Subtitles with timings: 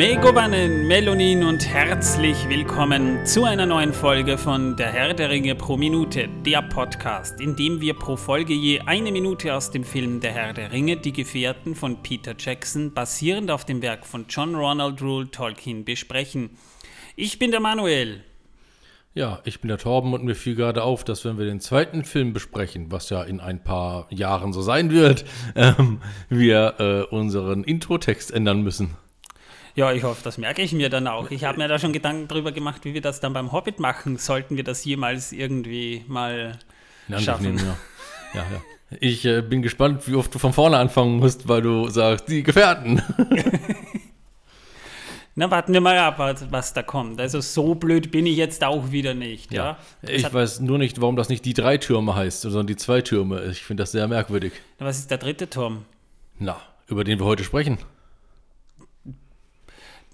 [0.00, 5.76] Megovanen, Melonin und herzlich willkommen zu einer neuen Folge von Der Herr der Ringe pro
[5.76, 10.32] Minute, der Podcast, in dem wir pro Folge je eine Minute aus dem Film Der
[10.32, 15.02] Herr der Ringe, die Gefährten von Peter Jackson, basierend auf dem Werk von John Ronald
[15.02, 16.48] Rule Tolkien, besprechen.
[17.14, 18.24] Ich bin der Manuel.
[19.12, 22.04] Ja, ich bin der Torben und mir fiel gerade auf, dass wenn wir den zweiten
[22.04, 27.64] Film besprechen, was ja in ein paar Jahren so sein wird, ähm, wir äh, unseren
[27.64, 28.96] Intro-Text ändern müssen.
[29.74, 31.30] Ja, ich hoffe, das merke ich mir dann auch.
[31.30, 34.18] Ich habe mir da schon Gedanken darüber gemacht, wie wir das dann beim Hobbit machen.
[34.18, 36.58] Sollten wir das jemals irgendwie mal
[37.18, 37.54] schaffen?
[37.54, 37.76] Nehmen, ja.
[38.34, 38.60] ja, ja.
[38.98, 42.42] Ich äh, bin gespannt, wie oft du von vorne anfangen musst, weil du sagst, die
[42.42, 43.00] Gefährten.
[45.36, 46.18] Na, warten wir mal ab,
[46.50, 47.20] was da kommt.
[47.20, 49.52] Also so blöd bin ich jetzt auch wieder nicht.
[49.52, 49.78] Ja.
[50.02, 50.08] ja?
[50.08, 53.44] Ich weiß nur nicht, warum das nicht die drei Türme heißt, sondern die zwei Türme.
[53.44, 54.52] Ich finde das sehr merkwürdig.
[54.80, 55.84] Was ist der dritte Turm?
[56.38, 57.78] Na, über den wir heute sprechen.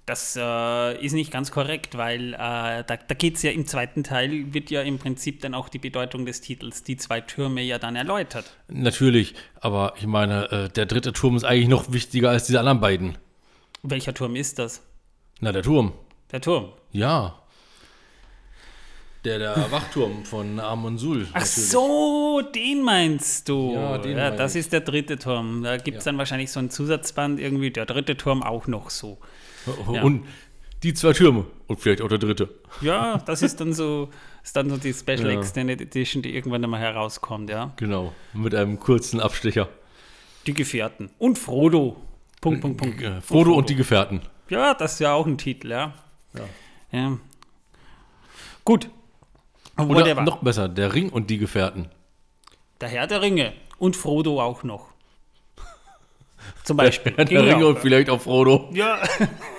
[0.06, 4.04] Das äh, ist nicht ganz korrekt, weil äh, da, da geht es ja im zweiten
[4.04, 7.80] Teil, wird ja im Prinzip dann auch die Bedeutung des Titels, die zwei Türme ja
[7.80, 8.56] dann erläutert.
[8.68, 12.78] Natürlich, aber ich meine, äh, der dritte Turm ist eigentlich noch wichtiger als diese anderen
[12.78, 13.18] beiden.
[13.82, 14.80] Welcher Turm ist das?
[15.40, 15.92] Na, der Turm.
[16.30, 16.68] Der Turm?
[16.92, 17.42] Ja.
[19.24, 21.26] Der, der Wachturm von Amonsul.
[21.32, 23.74] Ach so, den meinst du.
[23.74, 24.60] Ja, den ja das ich.
[24.60, 25.64] ist der dritte Turm.
[25.64, 26.12] Da gibt es ja.
[26.12, 29.18] dann wahrscheinlich so ein Zusatzband irgendwie, der dritte Turm auch noch so.
[29.92, 30.02] Ja.
[30.02, 30.26] Und
[30.82, 32.48] die zwei Türme und vielleicht auch der dritte.
[32.80, 34.08] Ja, das ist dann so,
[34.42, 35.38] ist dann so die Special ja.
[35.38, 37.72] Extended Edition, die irgendwann einmal herauskommt, ja.
[37.76, 39.68] Genau, mit einem kurzen Abstecher.
[40.46, 41.10] Die Gefährten.
[41.18, 41.96] Und Frodo.
[42.40, 43.00] Punkt, Punkt, Punkt.
[43.00, 44.20] Frodo und, Frodo und die Gefährten.
[44.48, 45.94] Ja, das ist ja auch ein Titel, ja.
[46.34, 46.44] Ja.
[46.92, 47.18] ja.
[48.64, 48.88] Gut.
[49.76, 51.88] Oder noch besser, der Ring und die Gefährten.
[52.80, 54.88] Der Herr der Ringe und Frodo auch noch.
[56.64, 57.12] Zum Beispiel.
[57.12, 58.70] Der, der Ringe und vielleicht auch Frodo.
[58.72, 59.00] Ja.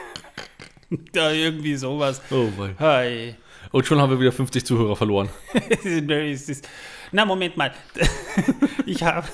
[1.14, 2.22] da irgendwie sowas.
[2.32, 2.78] Oh mein.
[2.80, 3.36] Hi.
[3.72, 5.30] Und schon haben wir wieder 50 Zuhörer verloren.
[7.12, 7.74] Na, Moment mal.
[8.86, 9.28] ich habe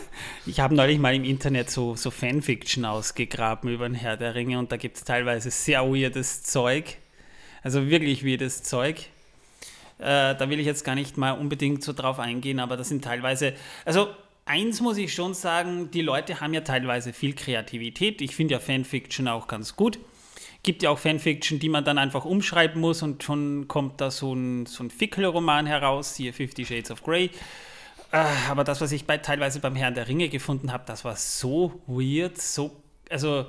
[0.46, 4.60] ich hab neulich mal im Internet so, so Fanfiction ausgegraben über den Herr der Ringe
[4.60, 6.98] und da gibt es teilweise sehr weirdes Zeug.
[7.62, 9.08] Also wirklich weirdes Zeug.
[10.00, 13.04] Äh, da will ich jetzt gar nicht mal unbedingt so drauf eingehen, aber das sind
[13.04, 13.54] teilweise.
[13.86, 14.10] Also,
[14.46, 18.22] eins muss ich schon sagen: die Leute haben ja teilweise viel Kreativität.
[18.22, 20.00] Ich finde ja Fanfiction auch ganz gut
[20.64, 24.34] gibt ja auch Fanfiction, die man dann einfach umschreiben muss und schon kommt da so
[24.34, 27.30] ein, so ein Fickel-Roman heraus, hier Fifty Shades of Grey.
[28.12, 31.18] Äh, aber das, was ich bei, teilweise beim Herrn der Ringe gefunden habe, das war
[31.18, 32.72] so weird, so,
[33.10, 33.46] also,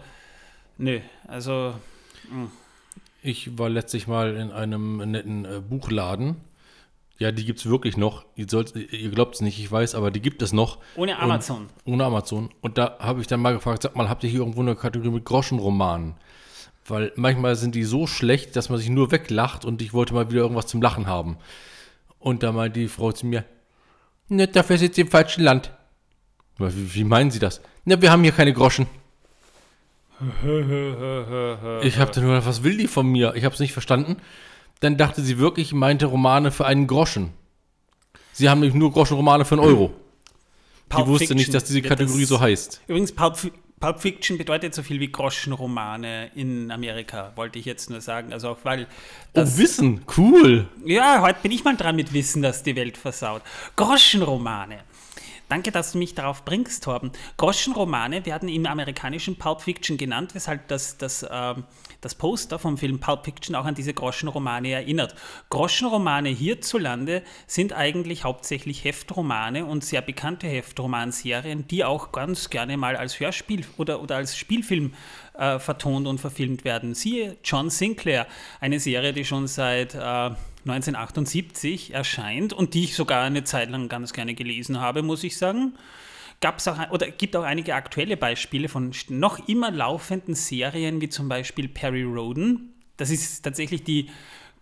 [0.77, 1.75] nö, also.
[2.31, 2.43] Mh.
[2.43, 2.51] Hm.
[3.27, 6.37] Ich war letztlich mal in einem netten äh, Buchladen.
[7.19, 8.27] Ja, die gibt es wirklich noch.
[8.37, 10.79] Ihr, ihr glaubt es nicht, ich weiß, aber die gibt es noch.
[10.95, 11.69] Ohne Amazon.
[11.85, 12.51] Und, ohne Amazon.
[12.61, 15.11] Und da habe ich dann mal gefragt, sag mal, habt ihr hier irgendwo eine Kategorie
[15.11, 16.17] mit Groschenromanen?
[16.87, 20.31] Weil manchmal sind die so schlecht, dass man sich nur weglacht und ich wollte mal
[20.31, 21.39] wieder irgendwas zum Lachen haben.
[22.19, 23.45] Und da meinte die Frau zu mir,
[24.29, 25.73] ne, dafür sitzt ihr im falschen Land.
[26.59, 27.61] Wie, wie meinen Sie das?
[27.85, 28.87] Ne, wir haben hier keine Groschen.
[31.83, 33.35] ich habe dann nur, was will die von mir?
[33.35, 34.17] Ich habe es nicht verstanden.
[34.81, 37.31] Dann dachte sie wirklich, meinte Romane für einen Groschen.
[38.33, 39.93] Sie haben nämlich nur Groschenromane für einen Euro.
[40.89, 42.83] Pulp die wusste Fiction nicht, dass diese Kategorie das, so heißt.
[42.87, 48.01] Übrigens, Pulp, Pulp Fiction bedeutet so viel wie Groschenromane in Amerika, wollte ich jetzt nur
[48.01, 48.33] sagen.
[48.33, 48.87] Also auch weil.
[49.33, 50.69] Das, oh, Wissen, cool.
[50.85, 53.43] Ja, heute bin ich mal dran mit Wissen, das die Welt versaut.
[53.77, 54.81] Groschenromane.
[55.55, 57.13] Danke, dass du mich darauf bringst, Torben.
[57.37, 61.63] Groschenromane werden im amerikanischen Pulp Fiction genannt, weshalb das, das, ähm,
[62.01, 65.15] das Poster vom Film Pulp Fiction auch an diese Groschenromane erinnert.
[65.51, 72.97] Groschenromane hierzulande sind eigentlich hauptsächlich Heftromane und sehr bekannte Heftromanserien, die auch ganz gerne mal
[72.97, 74.95] als Hörspiel oder, oder als Spielfilm
[75.39, 76.97] äh, vertont und verfilmt werden.
[76.97, 78.27] Siehe John Sinclair,
[78.59, 80.31] eine Serie, die schon seit äh,
[80.65, 85.37] 1978 erscheint und die ich sogar eine Zeit lang ganz gerne gelesen habe, muss ich
[85.37, 85.75] sagen.
[86.41, 91.29] Gab's auch, oder gibt auch einige aktuelle Beispiele von noch immer laufenden Serien, wie zum
[91.29, 92.75] Beispiel Perry Roden.
[92.97, 94.11] Das ist tatsächlich die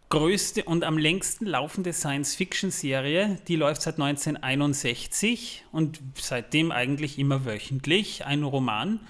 [0.08, 3.38] größte und am längsten laufende Science-Fiction-Serie.
[3.48, 9.00] Die läuft seit 1961 und seitdem eigentlich immer wöchentlich ein Roman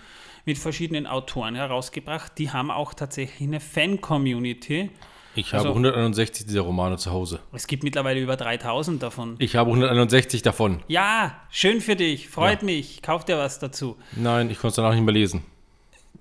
[0.45, 2.33] mit verschiedenen Autoren herausgebracht.
[2.38, 4.91] Die haben auch tatsächlich eine Fan-Community.
[5.34, 7.40] Ich habe also, 161 dieser Romane zu Hause.
[7.52, 9.37] Es gibt mittlerweile über 3000 davon.
[9.38, 10.82] Ich habe 161 davon.
[10.88, 12.29] Ja, schön für dich.
[12.29, 12.67] Freut ja.
[12.67, 13.00] mich.
[13.00, 13.96] Kauf dir was dazu.
[14.14, 15.43] Nein, ich konnte es danach nicht mehr lesen.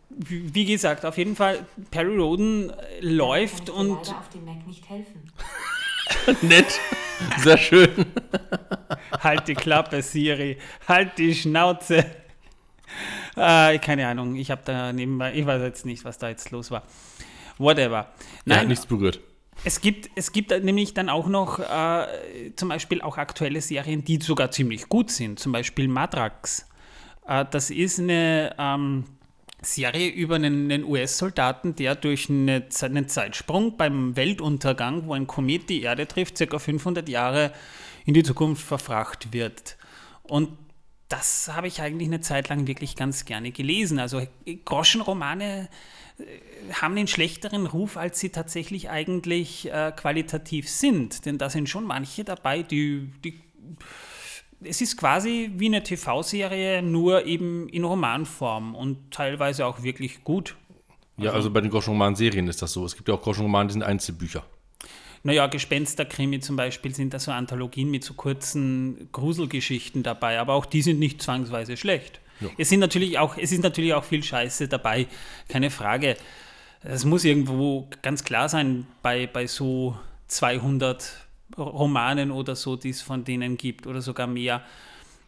[0.10, 3.98] Wie gesagt, auf jeden Fall, Perry Roden äh, läuft ich und.
[3.98, 5.32] auf dem Mac nicht helfen.
[6.42, 6.80] Nett.
[7.40, 8.06] Sehr schön.
[9.20, 10.58] halt die Klappe, Siri.
[10.88, 12.06] Halt die Schnauze.
[13.36, 16.72] Äh, keine Ahnung, ich habe da nebenbei, ich weiß jetzt nicht, was da jetzt los
[16.72, 16.84] war.
[17.62, 18.08] Whatever.
[18.46, 19.20] Er hat nichts berührt.
[19.64, 24.20] Es gibt, es gibt nämlich dann auch noch äh, zum Beispiel auch aktuelle Serien, die
[24.22, 25.40] sogar ziemlich gut sind.
[25.40, 26.68] Zum Beispiel Matrax.
[27.28, 29.06] Äh, das ist eine ähm,
[29.62, 35.70] Serie über einen, einen US-Soldaten, der durch eine, einen Zeitsprung beim Weltuntergang, wo ein Komet
[35.70, 36.58] die Erde trifft, ca.
[36.58, 37.54] 500 Jahre
[38.06, 39.78] in die Zukunft verfracht wird.
[40.24, 40.58] Und
[41.08, 44.00] das habe ich eigentlich eine Zeit lang wirklich ganz gerne gelesen.
[44.00, 44.26] Also
[44.66, 45.68] Groschenromane äh,
[46.74, 51.26] haben den schlechteren Ruf, als sie tatsächlich eigentlich äh, qualitativ sind.
[51.26, 53.40] Denn da sind schon manche dabei, die, die
[54.64, 60.56] es ist quasi wie eine TV-Serie, nur eben in Romanform und teilweise auch wirklich gut.
[61.18, 62.86] Ja, also, also bei den Groschenroman-Serien ist das so.
[62.86, 64.44] Es gibt ja auch Groschenromane, die sind Einzelbücher.
[65.24, 70.66] Naja, Gespensterkrimi zum Beispiel sind da so Anthologien mit so kurzen Gruselgeschichten dabei, aber auch
[70.66, 72.20] die sind nicht zwangsweise schlecht.
[72.42, 72.50] Ja.
[72.58, 75.08] Es, sind natürlich auch, es ist natürlich auch viel Scheiße dabei,
[75.48, 76.18] keine Frage.
[76.84, 79.96] Es muss irgendwo ganz klar sein, bei, bei so
[80.28, 81.28] 200
[81.58, 84.64] Romanen oder so, die es von denen gibt oder sogar mehr.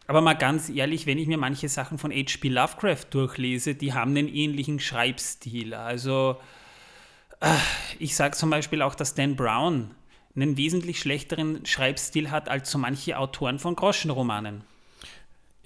[0.06, 2.48] Aber mal ganz ehrlich, wenn ich mir manche Sachen von H.P.
[2.48, 5.72] Lovecraft durchlese, die haben einen ähnlichen Schreibstil.
[5.74, 6.36] Also
[7.40, 7.54] äh,
[7.98, 9.92] ich sage zum Beispiel auch, dass Dan Brown
[10.36, 14.64] einen wesentlich schlechteren Schreibstil hat als so manche Autoren von Groschenromanen.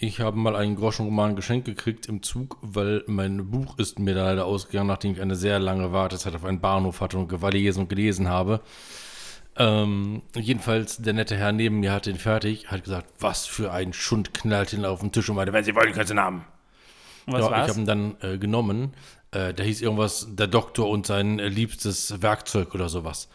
[0.01, 4.27] Ich habe mal einen Groschenroman geschenkt gekriegt im Zug, weil mein Buch ist mir da
[4.27, 7.89] leider ausgegangen, nachdem ich eine sehr lange Wartezeit auf einen Bahnhof hatte und gelesen und
[7.89, 8.61] gelesen habe.
[9.57, 13.93] Ähm, jedenfalls, der nette Herr neben mir hat den fertig, hat gesagt, was für ein
[13.93, 16.45] Schund knallt ihn auf den Tisch und meinte, wenn Sie wollen, können Sie ihn haben.
[17.27, 17.65] Was ja, war's?
[17.65, 18.95] Ich habe ihn dann äh, genommen.
[19.33, 23.29] Äh, da hieß irgendwas, der Doktor und sein äh, liebstes Werkzeug oder sowas.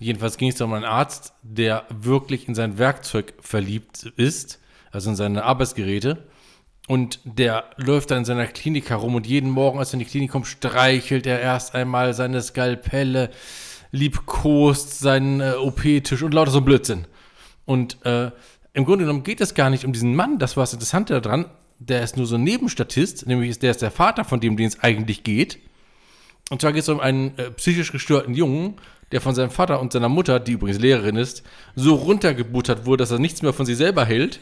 [0.00, 4.58] Jedenfalls ging es um einen Arzt, der wirklich in sein Werkzeug verliebt ist,
[4.90, 6.26] also in seine Arbeitsgeräte.
[6.88, 10.04] Und der läuft dann in seiner Klinik herum und jeden Morgen, als er in die
[10.06, 13.30] Klinik kommt, streichelt er erst einmal seine Skalpelle,
[13.90, 17.06] liebkost seinen äh, OP-Tisch und lauter so Blödsinn.
[17.66, 18.30] Und äh,
[18.72, 21.46] im Grunde genommen geht es gar nicht um diesen Mann, das war das Interessante daran,
[21.78, 24.66] der ist nur so ein Nebenstatist, nämlich ist der ist der Vater von dem, den
[24.66, 25.58] es eigentlich geht.
[26.50, 28.76] Und zwar geht es um einen äh, psychisch gestörten Jungen,
[29.12, 31.42] der von seinem Vater und seiner Mutter, die übrigens Lehrerin ist,
[31.74, 34.40] so runtergebuttert wurde, dass er nichts mehr von sich selber hält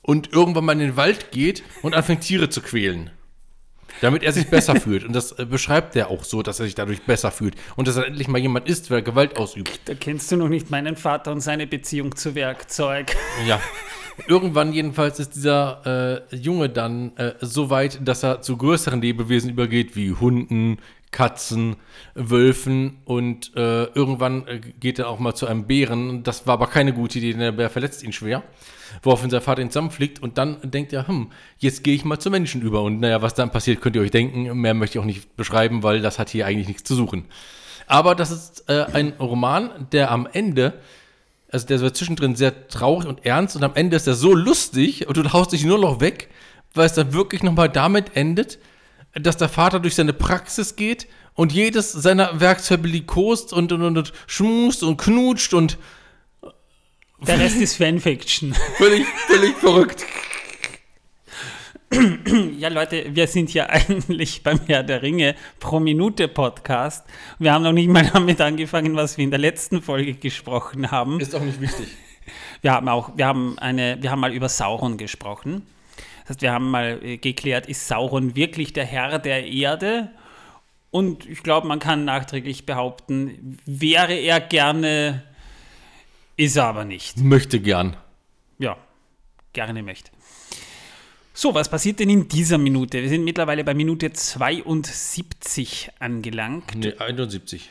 [0.00, 3.10] und irgendwann mal in den Wald geht und anfängt Tiere zu quälen.
[4.00, 5.04] Damit er sich besser fühlt.
[5.04, 7.54] Und das äh, beschreibt er auch so, dass er sich dadurch besser fühlt.
[7.76, 9.80] Und dass er endlich mal jemand ist, wer Gewalt ausübt.
[9.84, 13.14] Da kennst du noch nicht meinen Vater und seine Beziehung zu Werkzeug.
[13.46, 13.60] Ja.
[14.28, 19.50] Irgendwann jedenfalls ist dieser äh, Junge dann äh, so weit, dass er zu größeren Lebewesen
[19.50, 20.78] übergeht, wie Hunden,
[21.12, 21.76] Katzen,
[22.14, 26.24] Wölfen und äh, irgendwann äh, geht er auch mal zu einem Bären.
[26.24, 28.42] Das war aber keine gute Idee, denn der Bär verletzt ihn schwer.
[29.02, 32.30] Woraufhin sein Vater ihn zusammenfliegt und dann denkt er, hm, jetzt gehe ich mal zu
[32.30, 32.82] Menschen über.
[32.82, 34.60] Und naja, was dann passiert, könnt ihr euch denken.
[34.60, 37.26] Mehr möchte ich auch nicht beschreiben, weil das hat hier eigentlich nichts zu suchen.
[37.86, 40.74] Aber das ist äh, ein Roman, der am Ende
[41.52, 45.06] also der wird zwischendrin sehr traurig und ernst und am Ende ist er so lustig
[45.06, 46.30] und du haust dich nur noch weg,
[46.72, 48.58] weil es dann wirklich nochmal damit endet,
[49.14, 53.98] dass der Vater durch seine Praxis geht und jedes seiner Werkzeuge liebkost und, und, und,
[53.98, 55.78] und schmust und knutscht und
[57.26, 58.52] der Rest ist Fanfiction.
[58.78, 60.04] Völlig, völlig verrückt.
[62.58, 67.06] Ja, Leute, wir sind hier eigentlich beim Herr der Ringe pro Minute Podcast.
[67.38, 71.20] Wir haben noch nicht mal damit angefangen, was wir in der letzten Folge gesprochen haben.
[71.20, 71.86] Ist auch nicht wichtig.
[72.62, 75.66] Wir haben auch, wir haben eine, wir haben mal über Sauron gesprochen.
[76.32, 80.10] Heißt, wir haben mal äh, geklärt, ist Sauron wirklich der Herr der Erde?
[80.90, 85.24] Und ich glaube, man kann nachträglich behaupten, wäre er gerne,
[86.38, 87.18] ist er aber nicht.
[87.18, 87.98] Möchte gern.
[88.58, 88.78] Ja,
[89.52, 90.10] gerne möchte.
[91.34, 93.02] So, was passiert denn in dieser Minute?
[93.02, 96.74] Wir sind mittlerweile bei Minute 72 angelangt.
[96.74, 97.68] Ne, 71.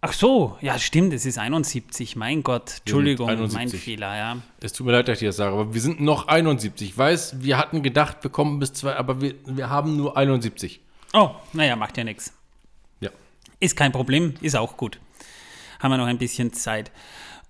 [0.00, 2.14] Ach so, ja, stimmt, es ist 71.
[2.14, 4.36] Mein Gott, Entschuldigung, mein Fehler, ja.
[4.60, 6.90] Es tut mir leid, dass ich das sage, aber wir sind noch 71.
[6.90, 10.80] Ich weiß, wir hatten gedacht, wir kommen bis zwei, aber wir, wir haben nur 71.
[11.14, 12.32] Oh, naja, macht ja nichts.
[13.00, 13.10] Ja.
[13.58, 15.00] Ist kein Problem, ist auch gut.
[15.80, 16.92] Haben wir noch ein bisschen Zeit.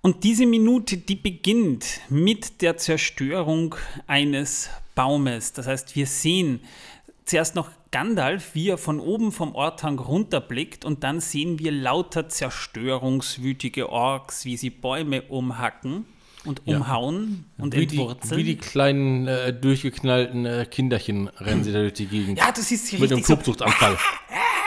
[0.00, 3.74] Und diese Minute, die beginnt mit der Zerstörung
[4.06, 5.52] eines Baumes.
[5.52, 6.60] Das heißt, wir sehen
[7.26, 12.28] zuerst noch Gandalf, wie er von oben vom Orthang runterblickt und dann sehen wir lauter
[12.28, 16.04] zerstörungswütige Orks, wie sie Bäume umhacken
[16.44, 17.64] und umhauen ja.
[17.64, 18.38] und wie entwurzeln.
[18.38, 22.38] Die, wie die kleinen äh, durchgeknallten äh, Kinderchen rennen sie da durch die Gegend.
[22.38, 23.96] Ja, das ist Mit einem Tobsuchtanfall.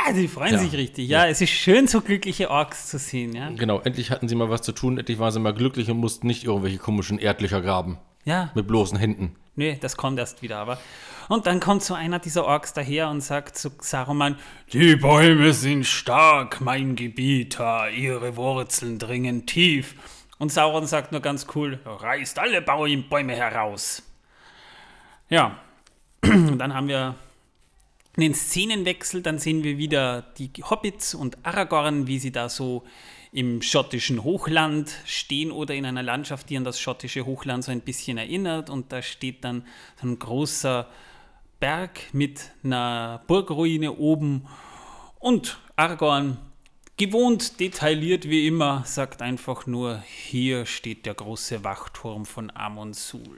[0.07, 0.59] So, die freuen ja.
[0.59, 1.07] sich richtig.
[1.07, 1.25] Ja.
[1.25, 1.31] ja.
[1.31, 3.35] es ist schön, so glückliche Orks zu sehen.
[3.35, 3.49] Ja?
[3.49, 6.27] Genau, endlich hatten sie mal was zu tun, endlich waren sie mal glücklich und mussten
[6.27, 7.97] nicht irgendwelche komischen Erdlöcher graben.
[8.25, 8.51] Ja.
[8.53, 9.35] Mit bloßen Händen.
[9.55, 10.77] Nö, das kommt erst wieder, aber.
[11.31, 14.38] Und dann kommt so einer dieser Orks daher und sagt zu Saruman:
[14.73, 19.95] Die Bäume sind stark, mein Gebieter, ihre Wurzeln dringen tief.
[20.39, 24.03] Und Sauron sagt nur ganz cool: Reißt alle Bäume heraus.
[25.29, 25.57] Ja,
[26.21, 27.15] und dann haben wir
[28.17, 32.83] einen Szenenwechsel, dann sehen wir wieder die Hobbits und Aragorn, wie sie da so
[33.31, 37.79] im schottischen Hochland stehen oder in einer Landschaft, die an das schottische Hochland so ein
[37.79, 38.69] bisschen erinnert.
[38.69, 40.89] Und da steht dann so ein großer
[41.62, 44.48] Berg mit einer Burgruine oben.
[45.20, 46.39] Und Aragorn,
[46.98, 53.38] gewohnt detailliert wie immer, sagt einfach nur, hier steht der große Wachturm von Amon-Sul.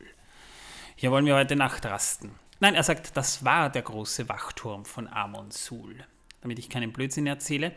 [0.96, 2.32] Hier wollen wir heute Nacht rasten.
[2.62, 5.98] Nein, er sagt, das war der große Wachturm von Amon-Sul,
[6.42, 7.74] damit ich keinen Blödsinn erzähle.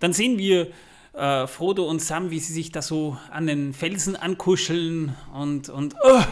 [0.00, 0.72] Dann sehen wir
[1.12, 5.94] äh, Frodo und Sam, wie sie sich da so an den Felsen ankuscheln und, und
[6.02, 6.22] oh,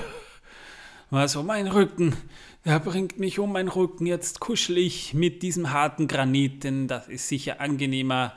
[1.19, 2.17] also mein Rücken,
[2.65, 7.09] der bringt mich um mein Rücken, jetzt kuschel ich mit diesem harten Granit, denn das
[7.09, 8.35] ist sicher angenehmer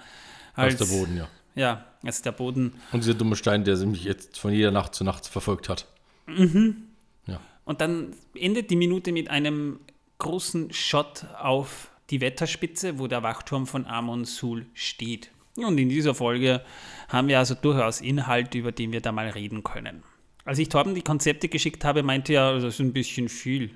[0.53, 1.27] als, als der Boden, ja.
[1.55, 2.73] Ja, als der Boden.
[2.91, 5.87] Und dieser dumme Stein, der mich jetzt von jeder Nacht zu Nacht verfolgt hat.
[6.27, 6.83] Mhm.
[7.27, 7.39] Ja.
[7.63, 9.79] Und dann endet die Minute mit einem
[10.17, 15.31] großen Shot auf die Wetterspitze, wo der Wachturm von Amon Sul steht.
[15.55, 16.61] Und in dieser Folge
[17.07, 20.03] haben wir also durchaus Inhalt, über den wir da mal reden können.
[20.45, 23.71] Als ich Torben die Konzepte geschickt habe, meinte er, das ist ein bisschen viel.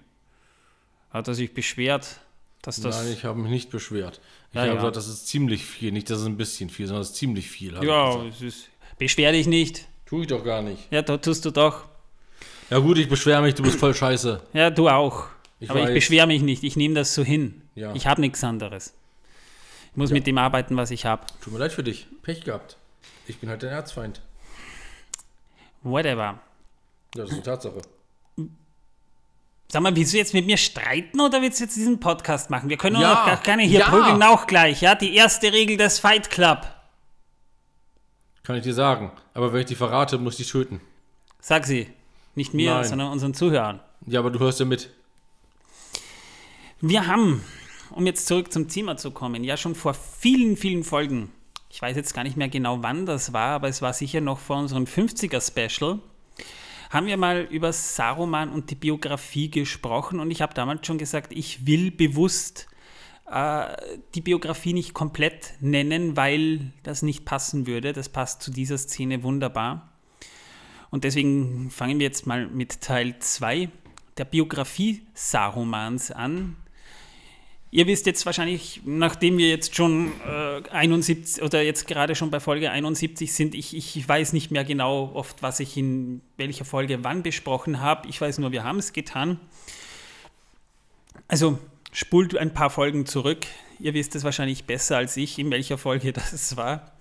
[1.10, 2.22] Hat er sich beschwert,
[2.62, 3.04] dass das.
[3.04, 4.22] Nein, ich habe mich nicht beschwert.
[4.50, 4.76] Ich ja, habe ja.
[4.76, 5.92] gesagt, das ist ziemlich viel.
[5.92, 7.74] Nicht, das ist ein bisschen viel, sondern das ist ziemlich viel.
[7.84, 8.70] Ja, es ist.
[9.00, 9.88] Beschwer dich nicht.
[10.06, 10.92] Tue ich doch gar nicht.
[10.92, 11.86] Ja, da tust du doch.
[12.70, 14.42] Ja, gut, ich beschwere mich, du bist voll scheiße.
[14.54, 15.26] Ja, du auch.
[15.60, 15.90] Ich Aber weiß.
[15.90, 16.64] ich beschwere mich nicht.
[16.64, 17.62] Ich nehme das so hin.
[17.74, 17.94] Ja.
[17.96, 18.94] Ich habe nichts anderes.
[19.92, 20.16] Ich muss ja.
[20.16, 21.26] mit dem arbeiten, was ich habe.
[21.42, 22.06] Tut mir leid für dich.
[22.22, 22.78] Pech gehabt.
[23.28, 24.22] Ich bin halt dein Erzfeind.
[25.82, 26.40] Whatever.
[27.16, 27.82] Ja, das ist eine Tatsache.
[29.72, 32.70] Sag mal, willst du jetzt mit mir streiten oder willst du jetzt diesen Podcast machen?
[32.70, 33.90] Wir können ja, auch keine hier ja.
[33.90, 34.96] prügeln auch gleich, ja?
[34.96, 36.66] Die erste Regel des Fight Club.
[38.44, 39.12] Kann ich dir sagen.
[39.34, 40.82] Aber wenn ich die verrate, muss ich die töten.
[41.40, 41.88] Sag sie.
[42.34, 42.86] Nicht mir, Nein.
[42.86, 43.80] sondern unseren Zuhörern.
[44.08, 44.90] Ja, aber du hörst ja mit.
[46.82, 47.44] Wir haben
[47.92, 51.32] um jetzt zurück zum Thema zu kommen, ja schon vor vielen, vielen Folgen,
[51.70, 54.40] ich weiß jetzt gar nicht mehr genau wann das war, aber es war sicher noch
[54.40, 56.00] vor unserem 50er-Special,
[56.90, 61.32] haben wir mal über Saruman und die Biografie gesprochen und ich habe damals schon gesagt,
[61.32, 62.68] ich will bewusst
[63.30, 63.76] äh,
[64.16, 67.94] die Biografie nicht komplett nennen, weil das nicht passen würde.
[67.94, 69.90] Das passt zu dieser Szene wunderbar.
[70.90, 73.70] Und deswegen fangen wir jetzt mal mit Teil 2
[74.18, 76.56] der Biografie Sarumans an.
[77.72, 82.40] Ihr wisst jetzt wahrscheinlich, nachdem wir jetzt schon äh, 71 oder jetzt gerade schon bei
[82.40, 87.04] Folge 71 sind, ich, ich weiß nicht mehr genau oft, was ich in welcher Folge
[87.04, 88.08] wann besprochen habe.
[88.10, 89.40] Ich weiß nur, wir haben es getan.
[91.28, 91.60] Also
[91.92, 93.46] spult ein paar Folgen zurück.
[93.80, 96.92] Ihr wisst es wahrscheinlich besser als ich, in welcher Folge das war.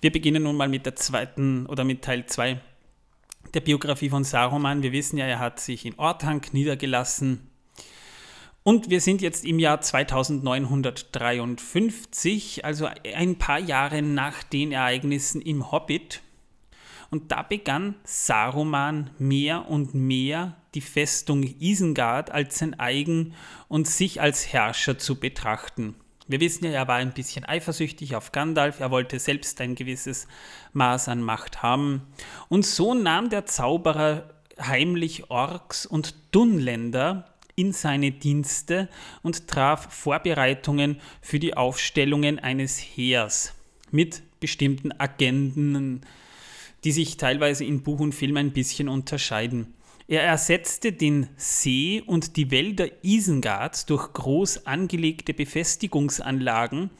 [0.00, 2.58] Wir beginnen nun mal mit der zweiten oder mit Teil 2
[3.52, 4.82] der Biografie von Saruman.
[4.82, 7.49] Wir wissen ja, er hat sich in Orthanc niedergelassen
[8.62, 15.72] und wir sind jetzt im Jahr 2953, also ein paar Jahre nach den Ereignissen im
[15.72, 16.20] Hobbit.
[17.10, 23.34] Und da begann Saruman mehr und mehr die Festung Isengard als sein eigen
[23.66, 25.96] und sich als Herrscher zu betrachten.
[26.28, 30.28] Wir wissen ja, er war ein bisschen eifersüchtig auf Gandalf, er wollte selbst ein gewisses
[30.72, 32.02] Maß an Macht haben.
[32.48, 37.29] Und so nahm der Zauberer heimlich Orks und Dunländer
[37.60, 38.88] in seine Dienste
[39.22, 43.54] und traf Vorbereitungen für die Aufstellungen eines Heers
[43.90, 46.00] mit bestimmten Agenden,
[46.84, 49.74] die sich teilweise in Buch und Film ein bisschen unterscheiden.
[50.08, 56.90] Er ersetzte den See und die Wälder Isengards durch groß angelegte Befestigungsanlagen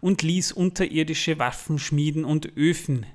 [0.00, 3.06] und ließ unterirdische Waffenschmieden und Öfen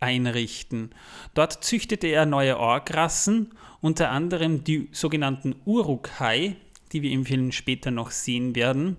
[0.00, 0.90] einrichten.
[1.34, 6.56] Dort züchtete er neue Orgrassen unter anderem die sogenannten Urukai,
[6.92, 8.96] die wir im Film später noch sehen werden.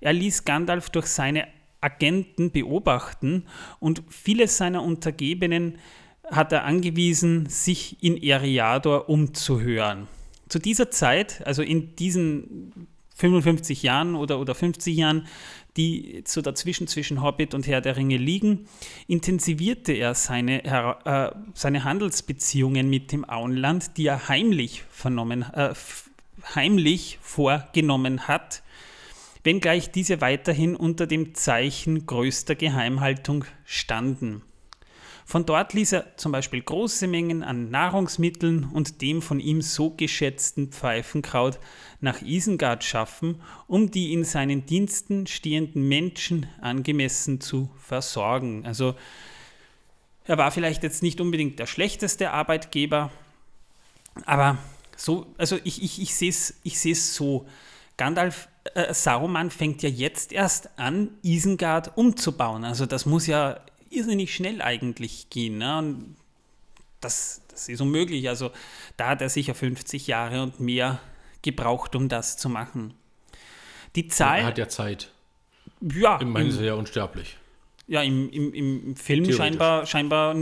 [0.00, 1.48] Er ließ Gandalf durch seine
[1.80, 3.44] Agenten beobachten
[3.80, 5.78] und viele seiner Untergebenen
[6.30, 10.08] hat er angewiesen, sich in Eriador umzuhören.
[10.48, 15.26] Zu dieser Zeit, also in diesen 55 Jahren oder, oder 50 Jahren,
[15.78, 18.68] die so dazwischen zwischen Hobbit und Herr der Ringe liegen,
[19.06, 25.72] intensivierte er seine, äh, seine Handelsbeziehungen mit dem Auenland, die er heimlich, vernommen, äh,
[26.54, 28.62] heimlich vorgenommen hat,
[29.44, 34.42] wenngleich diese weiterhin unter dem Zeichen größter Geheimhaltung standen.
[35.24, 39.90] Von dort ließ er zum Beispiel große Mengen an Nahrungsmitteln und dem von ihm so
[39.90, 41.60] geschätzten Pfeifenkraut
[42.00, 48.64] nach Isengard schaffen, um die in seinen Diensten stehenden Menschen angemessen zu versorgen.
[48.66, 48.94] Also
[50.24, 53.10] er war vielleicht jetzt nicht unbedingt der schlechteste Arbeitgeber,
[54.26, 54.58] aber
[54.96, 57.46] so, also ich, ich, ich sehe es ich so.
[57.96, 62.64] Gandalf, äh, Saruman fängt ja jetzt erst an, Isengard umzubauen.
[62.64, 65.58] Also das muss ja irrsinnig schnell eigentlich gehen.
[65.58, 65.78] Ne?
[65.78, 66.16] Und
[67.00, 68.28] das, das ist unmöglich.
[68.28, 68.50] Also
[68.96, 71.00] da hat er sicher 50 Jahre und mehr
[71.42, 72.94] gebraucht, um das zu machen.
[73.94, 74.40] Die Zahl.
[74.40, 75.12] Er hat ja Zeit.
[75.80, 76.18] Ja.
[76.18, 77.36] Immerhin ist er ja unsterblich.
[77.86, 80.36] Ja, im, im, im Film scheinbar, scheinbar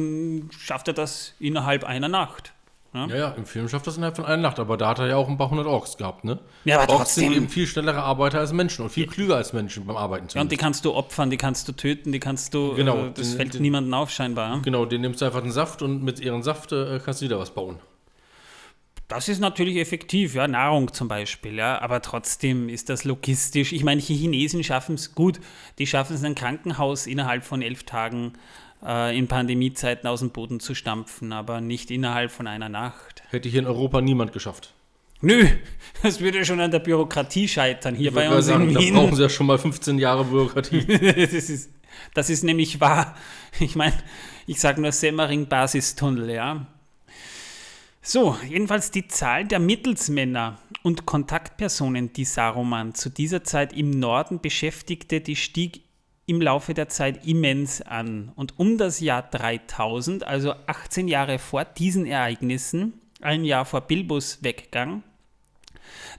[0.59, 2.53] schafft er das innerhalb einer Nacht.
[2.93, 3.07] Ja?
[3.07, 5.17] ja, ja, im Film schafft das innerhalb von einer Nacht, aber da hat er ja
[5.17, 6.38] auch ein paar hundert Orks gehabt, ne?
[6.65, 7.25] Ja, aber Orks trotzdem.
[7.25, 10.29] sind eben viel schnellere Arbeiter als Menschen und viel klüger als Menschen beim Arbeiten.
[10.33, 12.75] Ja, und die kannst du opfern, die kannst du töten, die kannst du.
[12.75, 13.07] Genau.
[13.07, 14.62] Äh, das den, fällt den, niemandem auf, scheinbar.
[14.62, 17.38] Genau, den nimmst du einfach den Saft und mit ihren Saft äh, kannst du wieder
[17.38, 17.79] was bauen.
[19.09, 23.73] Das ist natürlich effektiv, ja, Nahrung zum Beispiel, ja, aber trotzdem ist das logistisch.
[23.73, 25.39] Ich meine, die Chinesen schaffen es gut,
[25.79, 28.33] die schaffen es, ein Krankenhaus innerhalb von elf Tagen
[28.85, 33.23] äh, in Pandemiezeiten aus dem Boden zu stampfen, aber nicht innerhalb von einer Nacht.
[33.31, 34.73] Hätte hier in Europa niemand geschafft.
[35.21, 35.47] Nö,
[36.03, 37.95] das würde schon an der Bürokratie scheitern.
[37.95, 38.95] Hier bei uns sagen, in Wien.
[38.95, 40.85] Da brauchen sie ja schon mal 15 Jahre Bürokratie.
[40.87, 41.71] das, ist,
[42.13, 43.17] das ist nämlich wahr.
[43.61, 43.95] Ich meine,
[44.49, 46.67] ich sage nur Semmering-Basistunnel, ja.
[48.09, 54.41] So, jedenfalls die Zahl der Mittelsmänner und Kontaktpersonen, die Saruman zu dieser Zeit im Norden
[54.41, 55.81] beschäftigte, die stieg
[56.25, 58.31] im Laufe der Zeit immens an.
[58.37, 64.39] Und um das Jahr 3000, also 18 Jahre vor diesen Ereignissen, ein Jahr vor Bilbos
[64.45, 65.03] Weggang,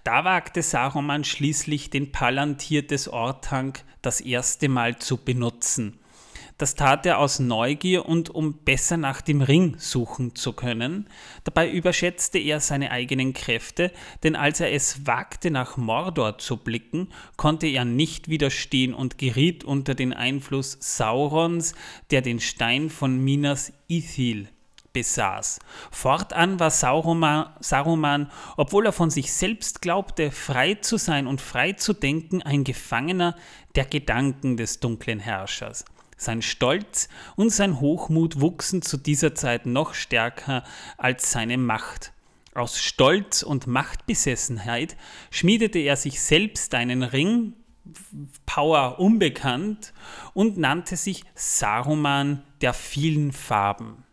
[0.04, 5.98] da wagte Saruman schließlich den Palantir des Ortank das erste Mal zu benutzen.
[6.58, 11.08] Das tat er aus Neugier und um besser nach dem Ring suchen zu können.
[11.44, 13.92] Dabei überschätzte er seine eigenen Kräfte,
[14.24, 19.64] denn als er es wagte, nach Mordor zu blicken, konnte er nicht widerstehen und geriet
[19.66, 21.76] unter den Einfluss Saurons,
[22.10, 24.50] der den Stein von Minas Ithil
[24.94, 25.60] besaß.
[25.92, 31.74] Fortan war Saruman, Saruman, obwohl er von sich selbst glaubte, frei zu sein und frei
[31.74, 33.36] zu denken, ein Gefangener
[33.76, 35.86] der Gedanken des dunklen Herrschers.
[36.18, 40.64] Sein Stolz und sein Hochmut wuchsen zu dieser Zeit noch stärker
[40.98, 42.12] als seine Macht.
[42.56, 44.98] Aus Stolz und Machtbesessenheit
[45.30, 47.54] schmiedete er sich selbst einen Ring,
[48.48, 49.94] Power unbekannt,
[50.34, 54.04] und nannte sich Saruman der vielen Farben.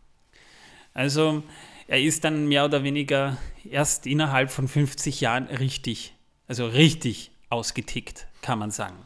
[0.93, 1.43] Also
[1.87, 6.15] er ist dann mehr oder weniger erst innerhalb von 50 Jahren richtig,
[6.47, 9.04] also richtig ausgetickt, kann man sagen.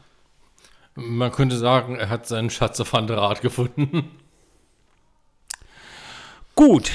[0.99, 4.11] Man könnte sagen, er hat seinen Schatz auf andere Art gefunden.
[6.55, 6.91] Gut,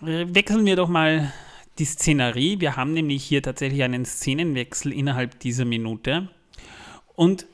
[0.00, 1.32] wechseln wir doch mal
[1.78, 2.60] die Szenerie.
[2.60, 6.28] Wir haben nämlich hier tatsächlich einen Szenenwechsel innerhalb dieser Minute.
[7.14, 7.46] Und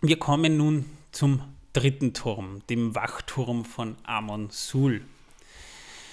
[0.00, 5.02] wir kommen nun zum dritten Turm, dem Wachturm von Amon Sul.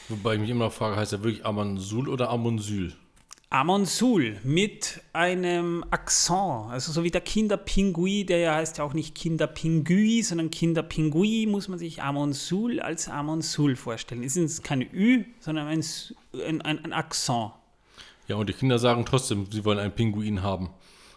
[0.08, 2.58] Wobei ich mich immer noch frage, heißt er wirklich Amon Sul oder Amon
[3.50, 3.58] Sul?
[3.58, 9.16] Amonsul mit einem Akzent, also so wie der Kinderpingui, der ja heißt ja auch nicht
[9.16, 14.24] Kinderpingui, sondern Kinderpingui, muss man sich Amonsul als Amonsul vorstellen.
[14.24, 15.84] Es ist keine Ü, sondern ein,
[16.46, 17.52] ein, ein Akzent.
[18.28, 20.70] Ja, und die Kinder sagen trotzdem, sie wollen einen Pinguin haben.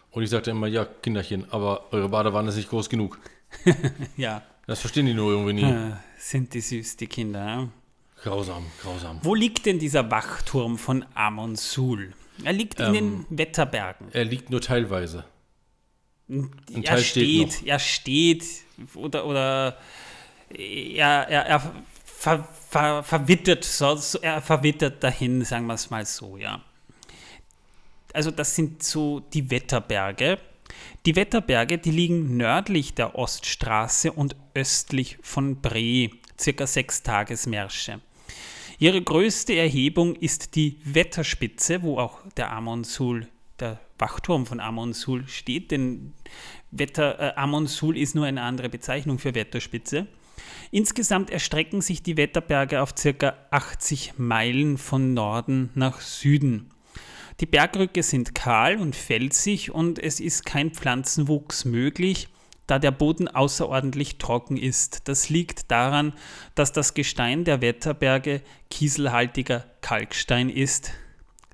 [0.09, 3.19] Und ich sagte immer, ja, Kinderchen, aber eure Badewanne ist nicht groß genug.
[4.17, 4.41] ja.
[4.65, 5.91] Das verstehen die nur irgendwie nie.
[6.17, 7.69] sind die süß, die Kinder.
[8.23, 9.19] Grausam, grausam.
[9.21, 12.13] Wo liegt denn dieser Wachturm von Amonsul?
[12.43, 14.07] Er liegt in den ähm, Wetterbergen.
[14.11, 15.25] Er liegt nur teilweise.
[16.29, 18.45] Ein er Teil steht, steht er steht
[18.95, 19.77] oder, oder
[20.49, 26.37] er, er, er ver, ver, verwittert, so, er verwittert dahin, sagen wir es mal so,
[26.37, 26.61] ja.
[28.13, 30.39] Also das sind so die Wetterberge.
[31.05, 37.99] Die Wetterberge, die liegen nördlich der Oststraße und östlich von Bre, circa sechs Tagesmärsche.
[38.83, 45.71] Ihre größte Erhebung ist die Wetterspitze, wo auch der Amonsul, der Wachturm von Amonsul steht,
[45.71, 46.11] denn
[46.69, 50.07] Wetter, äh, Amonsul ist nur eine andere Bezeichnung für Wetterspitze.
[50.69, 53.37] Insgesamt erstrecken sich die Wetterberge auf ca.
[53.51, 56.69] 80 Meilen von Norden nach Süden.
[57.39, 62.27] Die Bergrücke sind kahl und felsig und es ist kein Pflanzenwuchs möglich
[62.67, 65.07] da der Boden außerordentlich trocken ist.
[65.07, 66.13] Das liegt daran,
[66.55, 70.91] dass das Gestein der Wetterberge kieselhaltiger Kalkstein ist,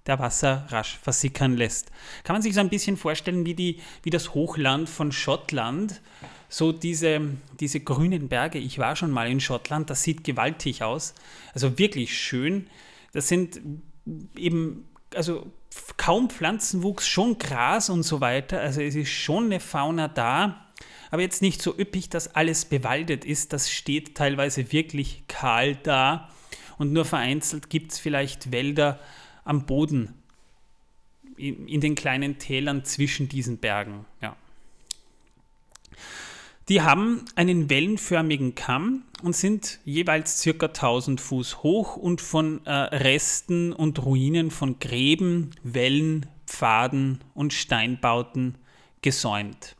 [0.06, 1.92] der Wasser rasch versickern lässt.
[2.24, 6.02] Kann man sich so ein bisschen vorstellen wie, die, wie das Hochland von Schottland,
[6.48, 7.22] so diese,
[7.60, 8.58] diese grünen Berge.
[8.58, 11.14] Ich war schon mal in Schottland, das sieht gewaltig aus.
[11.54, 12.68] Also wirklich schön.
[13.14, 13.62] Das sind
[14.36, 15.52] eben, also
[15.98, 18.60] kaum Pflanzenwuchs, schon Gras und so weiter.
[18.60, 20.69] Also es ist schon eine Fauna da,
[21.12, 23.54] aber jetzt nicht so üppig, dass alles bewaldet ist.
[23.54, 26.30] Das steht teilweise wirklich kahl da
[26.78, 29.00] und nur vereinzelt gibt es vielleicht Wälder
[29.44, 30.14] am Boden
[31.38, 34.06] in, in, den kleinen Tälern zwischen diesen Bergen.
[34.22, 34.36] Ja.
[36.70, 42.72] Die haben einen wellenförmigen Kamm und sind jeweils circa 1000 Fuß hoch und von äh,
[42.72, 48.56] Resten und Ruinen von Gräben, Wellen, Pfaden und Steinbauten
[49.02, 49.76] gesäumt.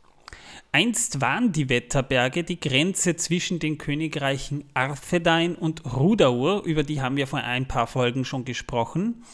[0.72, 7.16] Einst waren die Wetterberge die Grenze zwischen den Königreichen Arthedain und Rudaur, über die haben
[7.16, 9.24] wir vor ein paar Folgen schon gesprochen,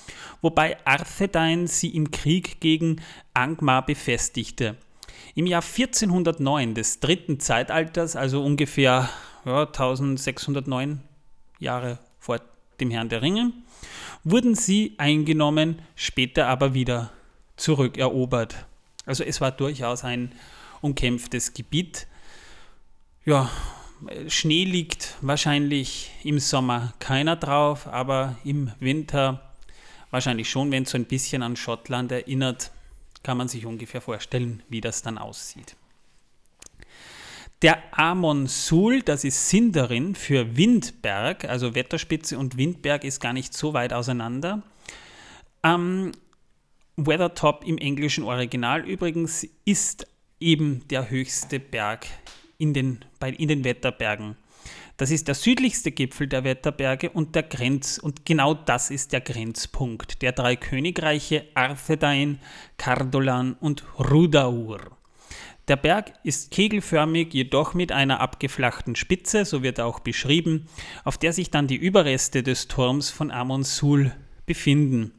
[0.40, 3.03] wobei Arthedain sie im Krieg gegen
[3.35, 4.77] Angmar befestigte.
[5.35, 9.11] Im Jahr 1409 des dritten Zeitalters, also ungefähr
[9.44, 11.03] ja, 1609
[11.59, 12.40] Jahre vor
[12.81, 13.53] dem Herrn der Ringe,
[14.25, 17.12] wurden sie eingenommen, später aber wieder
[17.57, 18.64] zurückerobert.
[19.05, 20.33] Also es war durchaus ein
[20.87, 22.07] umkämpftes Gebiet.
[23.25, 23.51] Ja,
[24.29, 29.53] Schnee liegt wahrscheinlich im Sommer keiner drauf, aber im Winter
[30.11, 32.70] wahrscheinlich schon, wenn es so ein bisschen an Schottland erinnert
[33.27, 35.75] kann man sich ungefähr vorstellen, wie das dann aussieht.
[37.61, 43.53] Der Amon Sul, das ist Sindarin für Windberg, also Wetterspitze und Windberg ist gar nicht
[43.53, 44.62] so weit auseinander.
[45.64, 46.12] Ähm,
[46.94, 50.07] Weathertop im englischen Original übrigens ist
[50.40, 52.07] eben der höchste Berg
[52.59, 54.37] in den, bei, in den Wetterbergen.
[54.99, 59.20] Das ist der südlichste Gipfel der Wetterberge und der Grenz und genau das ist der
[59.20, 62.38] Grenzpunkt der drei Königreiche Arthedain,
[62.79, 64.81] Cardolan und Rudaur.
[65.68, 70.68] Der Berg ist kegelförmig, jedoch mit einer abgeflachten Spitze, so wird er auch beschrieben,
[71.05, 74.12] auf der sich dann die Überreste des Turms von Amon-Sul
[74.46, 75.12] befinden.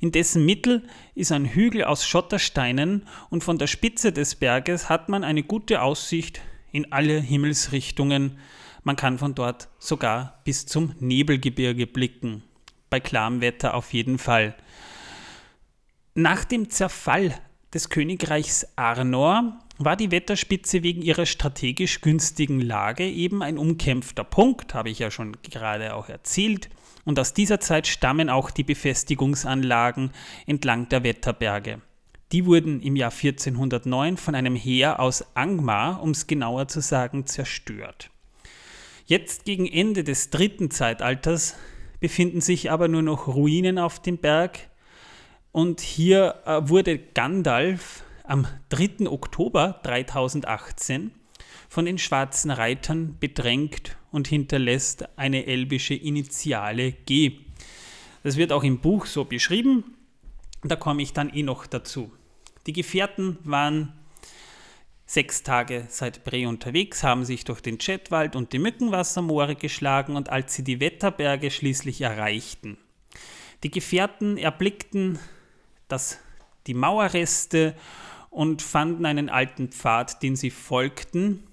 [0.00, 0.82] In dessen Mittel
[1.14, 5.82] ist ein Hügel aus Schottersteinen und von der Spitze des Berges hat man eine gute
[5.82, 6.40] Aussicht
[6.72, 8.38] in alle Himmelsrichtungen
[8.86, 12.44] man kann von dort sogar bis zum Nebelgebirge blicken.
[12.88, 14.54] Bei klarem Wetter auf jeden Fall.
[16.14, 17.34] Nach dem Zerfall
[17.74, 24.72] des Königreichs Arnor war die Wetterspitze wegen ihrer strategisch günstigen Lage eben ein umkämpfter Punkt,
[24.72, 26.70] habe ich ja schon gerade auch erzählt.
[27.06, 30.10] Und aus dieser Zeit stammen auch die Befestigungsanlagen
[30.44, 31.80] entlang der Wetterberge.
[32.32, 37.24] Die wurden im Jahr 1409 von einem Heer aus Angmar, um es genauer zu sagen,
[37.24, 38.10] zerstört.
[39.04, 41.54] Jetzt gegen Ende des dritten Zeitalters
[42.00, 44.58] befinden sich aber nur noch Ruinen auf dem Berg
[45.52, 49.08] und hier äh, wurde Gandalf am 3.
[49.08, 51.12] Oktober 3018
[51.68, 57.32] von den schwarzen Reitern bedrängt und hinterlässt eine elbische Initiale G.
[58.22, 59.84] Das wird auch im Buch so beschrieben,
[60.62, 62.10] da komme ich dann eh noch dazu.
[62.66, 63.92] Die Gefährten waren
[65.04, 70.30] sechs Tage seit Bre unterwegs, haben sich durch den Chetwald und die Mückenwassermoore geschlagen und
[70.30, 72.78] als sie die Wetterberge schließlich erreichten.
[73.64, 75.18] Die Gefährten erblickten
[75.88, 76.18] das,
[76.66, 77.76] die Mauerreste
[78.30, 81.44] und fanden einen alten Pfad, den sie folgten.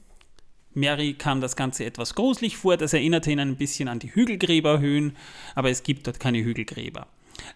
[0.75, 5.15] Mary kam das Ganze etwas gruselig vor, das erinnerte ihn ein bisschen an die Hügelgräberhöhen,
[5.55, 7.07] aber es gibt dort keine Hügelgräber.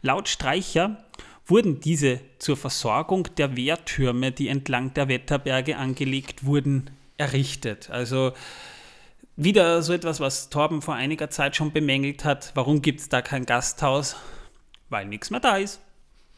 [0.01, 1.03] Laut Streicher
[1.45, 7.89] wurden diese zur Versorgung der Wehrtürme, die entlang der Wetterberge angelegt wurden, errichtet.
[7.89, 8.33] Also
[9.35, 12.51] wieder so etwas, was Torben vor einiger Zeit schon bemängelt hat.
[12.55, 14.15] Warum gibt es da kein Gasthaus?
[14.89, 15.79] Weil nichts mehr da ist.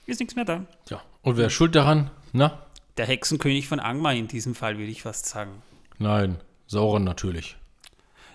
[0.05, 0.65] Ist nichts mehr da.
[0.89, 2.11] Ja, und wer ist schuld daran?
[2.33, 2.65] Na?
[2.97, 5.61] Der Hexenkönig von Angmar in diesem Fall, würde ich fast sagen.
[5.97, 6.39] Nein,
[6.69, 7.57] Sauron natürlich.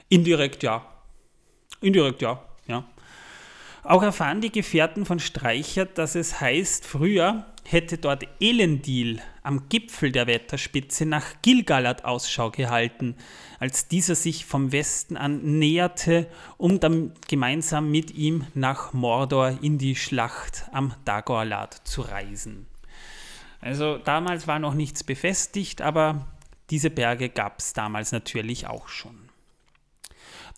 [0.09, 0.85] Indirekt ja.
[1.81, 2.85] Indirekt ja, ja.
[3.85, 10.11] Auch erfahren die Gefährten von Streicher, dass es heißt, früher hätte dort Elendil am Gipfel
[10.11, 13.15] der Wetterspitze nach Gilgalad Ausschau gehalten,
[13.61, 19.79] als dieser sich vom Westen an näherte, um dann gemeinsam mit ihm nach Mordor in
[19.79, 22.67] die Schlacht am Dagorlad zu reisen.
[23.61, 26.27] Also damals war noch nichts befestigt, aber
[26.75, 29.29] diese Berge gab es damals natürlich auch schon.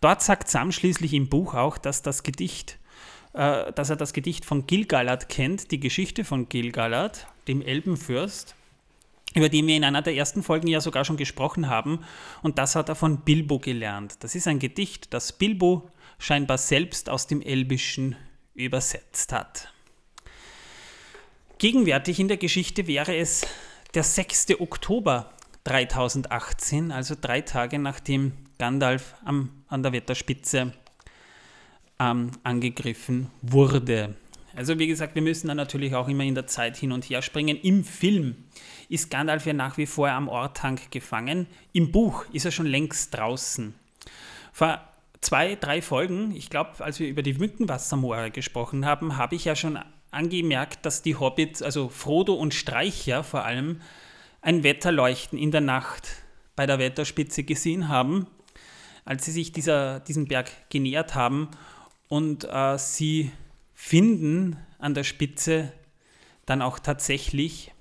[0.01, 2.79] Dort sagt Sam schließlich im Buch auch, dass das Gedicht
[3.35, 8.55] äh, dass er das Gedicht von Gilgalad kennt, die Geschichte von Gilgalad, dem Elbenfürst,
[9.35, 12.01] über den wir in einer der ersten Folgen ja sogar schon gesprochen haben.
[12.41, 14.17] Und das hat er von Bilbo gelernt.
[14.21, 18.17] Das ist ein Gedicht, das Bilbo scheinbar selbst aus dem Elbischen
[18.55, 19.71] übersetzt hat.
[21.59, 23.47] Gegenwärtig in der Geschichte wäre es
[23.93, 24.61] der 6.
[24.61, 25.31] Oktober
[25.67, 30.73] 3018, also drei Tage nachdem Gandalf am, an der Wetterspitze
[31.99, 34.15] ähm, angegriffen wurde.
[34.55, 37.21] Also wie gesagt, wir müssen dann natürlich auch immer in der Zeit hin und her
[37.21, 37.59] springen.
[37.59, 38.37] Im Film
[38.89, 41.47] ist Gandalf ja nach wie vor am Orthanc gefangen.
[41.73, 43.75] Im Buch ist er schon längst draußen.
[44.53, 44.81] Vor
[45.21, 49.57] zwei, drei Folgen, ich glaube, als wir über die Mückenwassermoore gesprochen haben, habe ich ja
[49.57, 49.79] schon
[50.11, 53.81] angemerkt, dass die Hobbits, also Frodo und Streicher vor allem,
[54.47, 56.09] ein Wetterleuchten in der Nacht
[56.55, 58.29] bei der Wetterspitze gesehen haben,
[59.05, 61.51] als sie sich dieser, diesem Berg genähert haben
[62.07, 63.33] und äh, sie
[63.75, 65.73] finden an der Spitze
[66.47, 67.73] dann auch tatsächlich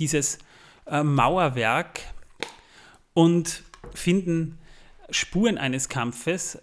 [0.00, 0.38] dieses
[0.86, 2.00] äh, Mauerwerk
[3.14, 3.62] und
[3.94, 4.58] finden
[5.10, 6.58] Spuren eines Kampfes,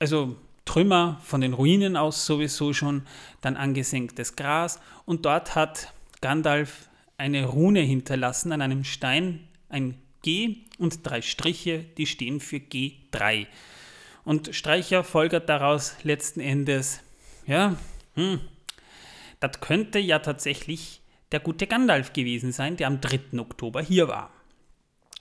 [0.00, 3.06] also Trümmer von den Ruinen aus sowieso schon,
[3.42, 4.80] dann angesenktes Gras.
[5.04, 6.88] Und dort hat Gandalf
[7.24, 13.46] eine Rune hinterlassen an einem Stein, ein G und drei Striche, die stehen für G3.
[14.24, 17.00] Und Streicher folgert daraus letzten Endes,
[17.46, 17.78] ja,
[18.14, 18.40] hm,
[19.40, 21.00] das könnte ja tatsächlich
[21.32, 23.38] der gute Gandalf gewesen sein, der am 3.
[23.38, 24.30] Oktober hier war.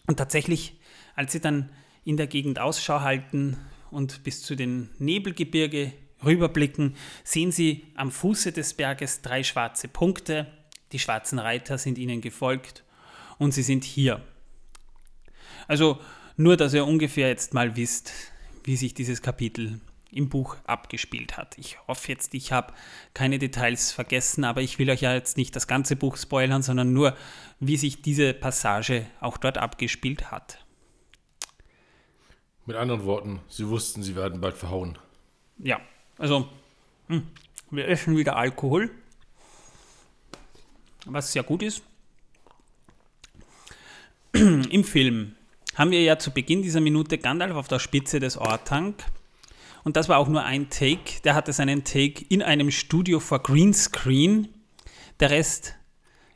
[0.06, 0.76] Und tatsächlich,
[1.16, 1.70] als sie dann
[2.04, 3.58] in der Gegend Ausschau halten
[3.92, 5.94] und bis zu den Nebelgebirge
[6.26, 10.48] rüberblicken, sehen sie am Fuße des Berges drei schwarze Punkte.
[10.94, 12.84] Die schwarzen Reiter sind ihnen gefolgt
[13.38, 14.22] und sie sind hier.
[15.68, 16.00] Also
[16.38, 18.14] nur, dass ihr ungefähr jetzt mal wisst,
[18.64, 21.58] wie sich dieses Kapitel im Buch abgespielt hat.
[21.58, 22.74] Ich hoffe jetzt, ich habe
[23.14, 26.94] keine Details vergessen, aber ich will euch ja jetzt nicht das ganze Buch spoilern, sondern
[26.94, 27.18] nur,
[27.60, 30.64] wie sich diese Passage auch dort abgespielt hat.
[32.66, 34.98] Mit anderen Worten, sie wussten, sie werden bald verhauen.
[35.58, 35.82] Ja,
[36.18, 36.48] also
[37.08, 37.28] hm,
[37.72, 38.92] wir essen wieder Alkohol,
[41.06, 41.82] was sehr gut ist.
[44.34, 45.36] Im Film
[45.76, 49.04] haben wir ja zu Beginn dieser Minute Gandalf auf der Spitze des Ortank.
[49.84, 51.22] Und das war auch nur ein Take.
[51.24, 54.48] Der hatte seinen Take in einem Studio vor Greenscreen.
[55.20, 55.76] Der Rest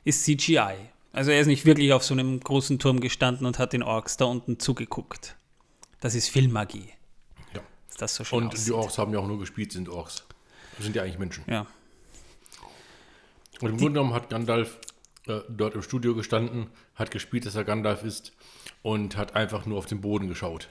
[0.03, 0.75] ist CGI.
[1.13, 4.17] Also er ist nicht wirklich auf so einem großen Turm gestanden und hat den Orks
[4.17, 5.35] da unten zugeguckt.
[5.99, 6.89] Das ist Filmmagie.
[7.53, 7.61] Ja.
[7.89, 8.67] Ist das so schön Und aussieht.
[8.67, 10.25] die Orks haben ja auch nur gespielt, sind Orks.
[10.75, 11.43] Das sind ja eigentlich Menschen.
[11.47, 11.65] Ja.
[13.61, 14.77] Und im Grunde genommen hat Gandalf
[15.27, 18.33] äh, dort im Studio gestanden, hat gespielt, dass er Gandalf ist
[18.81, 20.69] und hat einfach nur auf den Boden geschaut.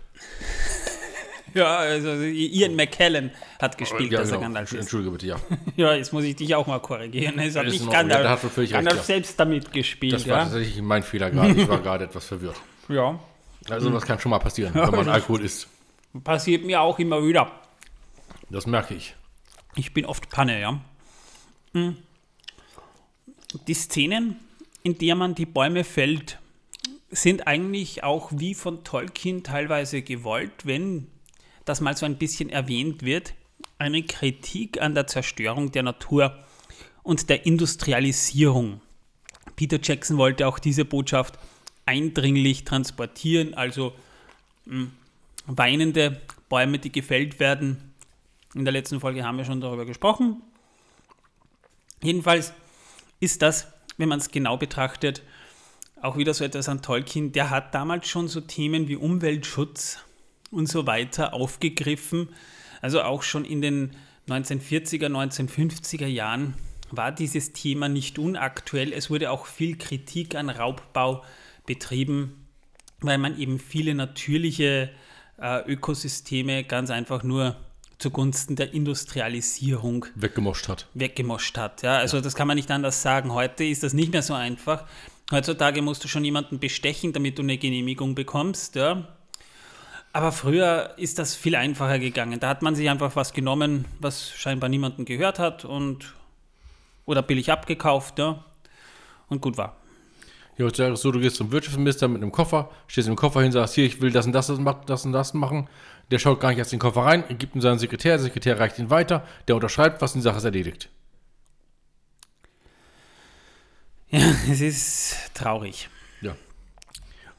[1.54, 4.42] ja, also Ian McKellen hat gespielt, Ja, dass er genau.
[4.46, 4.80] Gandalf ist.
[4.80, 5.36] Entschuldige bitte, ja.
[5.76, 7.38] Ja, jetzt muss ich dich auch mal korrigieren.
[7.38, 7.90] Es hat nicht.
[7.90, 9.02] Gandalf, Ja, du völlig recht, Gandalf ja.
[9.04, 10.14] selbst damit gespielt.
[10.14, 11.52] Das war tatsächlich mein Fehler gerade.
[11.60, 12.56] Ich war gerade etwas verwirrt.
[12.88, 13.18] ja,
[13.68, 15.68] Also das kann schon mal passieren, wenn man Alkohol isst.
[16.24, 17.50] passiert mir auch immer wieder.
[18.48, 19.14] Das merke ich.
[19.74, 20.80] Ich bin oft Panne, ja.
[21.72, 21.96] Hm.
[23.66, 24.36] Die Szenen,
[24.82, 26.38] in der man die Bäume fällt,
[27.10, 31.06] sind eigentlich auch wie von Tolkien teilweise gewollt, wenn
[31.64, 33.34] das mal so ein bisschen erwähnt wird,
[33.78, 36.44] eine Kritik an der Zerstörung der Natur
[37.02, 38.80] und der Industrialisierung.
[39.54, 41.38] Peter Jackson wollte auch diese Botschaft
[41.86, 43.92] eindringlich transportieren, also
[44.66, 44.88] mh,
[45.46, 47.94] weinende Bäume, die gefällt werden.
[48.54, 50.42] In der letzten Folge haben wir schon darüber gesprochen.
[52.02, 52.52] Jedenfalls
[53.20, 55.22] ist das, wenn man es genau betrachtet,
[56.00, 57.32] auch wieder so etwas an Tolkien.
[57.32, 59.98] Der hat damals schon so Themen wie Umweltschutz
[60.50, 62.28] und so weiter aufgegriffen.
[62.82, 63.96] Also auch schon in den
[64.28, 66.54] 1940er, 1950er Jahren
[66.90, 68.92] war dieses Thema nicht unaktuell.
[68.92, 71.24] Es wurde auch viel Kritik an Raubbau
[71.64, 72.46] betrieben,
[73.00, 74.90] weil man eben viele natürliche
[75.40, 77.56] äh, Ökosysteme ganz einfach nur
[77.98, 80.86] zugunsten der Industrialisierung Weggemoscht hat.
[80.94, 81.82] weggemoscht hat.
[81.82, 83.32] Ja, also das kann man nicht anders sagen.
[83.32, 84.84] Heute ist das nicht mehr so einfach.
[85.30, 88.76] Heutzutage musst du schon jemanden bestechen, damit du eine Genehmigung bekommst.
[88.76, 89.08] Ja.
[90.12, 92.38] Aber früher ist das viel einfacher gegangen.
[92.38, 96.14] Da hat man sich einfach was genommen, was scheinbar niemanden gehört hat und
[97.06, 98.44] oder billig abgekauft, ja.
[99.28, 99.76] Und gut war.
[100.58, 103.42] Ja, heutzutage ist es so, du gehst zum Wirtschaftsminister mit einem Koffer, stehst im Koffer
[103.42, 105.68] hin, sagst, hier, ich will das und das, das, das und das machen.
[106.10, 108.58] Der schaut gar nicht erst in den Koffer rein, gibt ihm seinen Sekretär, der Sekretär
[108.58, 110.88] reicht ihn weiter, der unterschreibt was und die Sache ist erledigt.
[114.08, 115.88] Ja, es ist traurig.
[116.22, 116.34] Ja.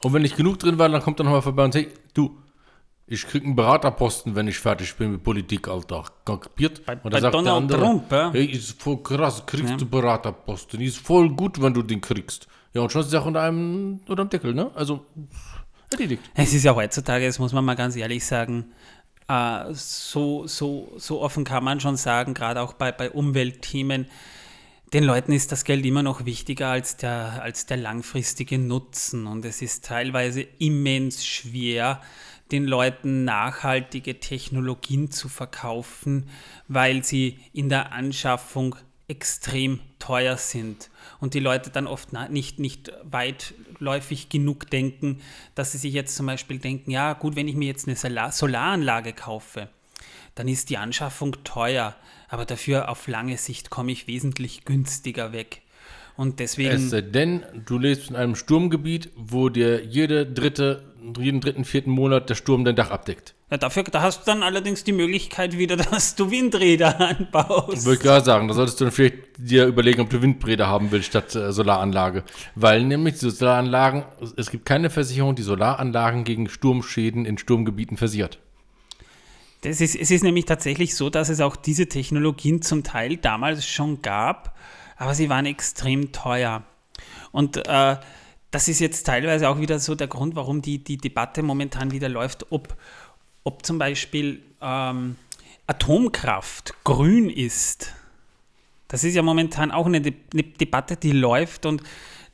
[0.03, 2.37] Und wenn nicht genug drin war, dann kommt er nochmal vorbei und sagt, du,
[3.07, 6.03] ich krieg einen Beraterposten, wenn ich fertig bin mit Politik, Alter.
[6.25, 6.85] Kapiert?
[6.85, 8.31] Bei- und dann sagt der Donald andere, Trump, ja?
[8.33, 9.77] hey, ist voll krass, kriegst Ja.
[9.77, 10.81] du Beraterposten.
[10.81, 12.47] Ist voll gut, wenn du den kriegst.
[12.73, 14.71] Ja, und schon ist die Sache unter einem, unter dem Deckel, ne?
[14.75, 15.05] Also,
[15.91, 16.23] erledigt.
[16.35, 18.71] Es ist ja heutzutage, das muss man mal ganz ehrlich sagen,
[19.27, 24.07] äh, so, so, so offen kann man schon sagen, gerade auch bei, bei Umweltthemen,
[24.93, 29.27] den Leuten ist das Geld immer noch wichtiger als der, als der langfristige Nutzen.
[29.27, 32.01] Und es ist teilweise immens schwer,
[32.51, 36.29] den Leuten nachhaltige Technologien zu verkaufen,
[36.69, 40.89] weil sie in der Anschaffung extrem teuer sind
[41.19, 45.21] und die Leute dann oft nicht, nicht weitläufig genug denken,
[45.55, 49.13] dass sie sich jetzt zum Beispiel denken, ja gut, wenn ich mir jetzt eine Solaranlage
[49.13, 49.69] kaufe,
[50.35, 51.95] dann ist die Anschaffung teuer,
[52.27, 55.61] aber dafür auf lange Sicht komme ich wesentlich günstiger weg.
[56.17, 56.71] Und deswegen.
[56.71, 60.83] Es sei denn, du lebst in einem Sturmgebiet, wo dir jede dritte,
[61.17, 63.35] jeden dritten, vierten Monat der Sturm dein Dach abdeckt.
[63.49, 67.85] Ja, dafür, da hast du dann allerdings die Möglichkeit wieder, dass du Windräder anbaust.
[67.85, 70.91] Würde ich gerade sagen, da solltest du dann vielleicht dir überlegen, ob du Windräder haben
[70.91, 72.23] willst statt äh, Solaranlage.
[72.55, 74.03] Weil nämlich die Solaranlagen,
[74.35, 78.39] es gibt keine Versicherung, die Solaranlagen gegen Sturmschäden in Sturmgebieten versichert.
[79.61, 83.65] Das ist, es ist nämlich tatsächlich so, dass es auch diese Technologien zum Teil damals
[83.65, 84.55] schon gab,
[84.97, 86.63] aber sie waren extrem teuer.
[87.31, 87.97] Und äh,
[88.51, 92.07] das ist jetzt teilweise auch wieder so der Grund, warum die, die Debatte momentan wieder
[92.07, 92.77] läuft, ob,
[93.47, 95.15] ob zum Beispiel ähm,
[95.67, 97.93] Atomkraft grün ist.
[98.89, 101.81] Das ist ja momentan auch eine, De eine Debatte, die läuft und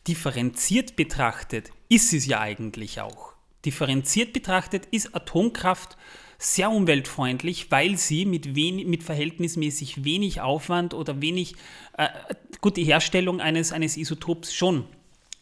[0.07, 3.33] differenziert betrachtet ist es ja eigentlich auch.
[3.63, 5.97] Differenziert betrachtet ist Atomkraft
[6.39, 11.53] sehr umweltfreundlich, weil sie mit, wenig, mit verhältnismäßig wenig Aufwand oder wenig,
[11.95, 12.09] äh,
[12.59, 14.85] gut, die Herstellung eines, eines Isotops schon,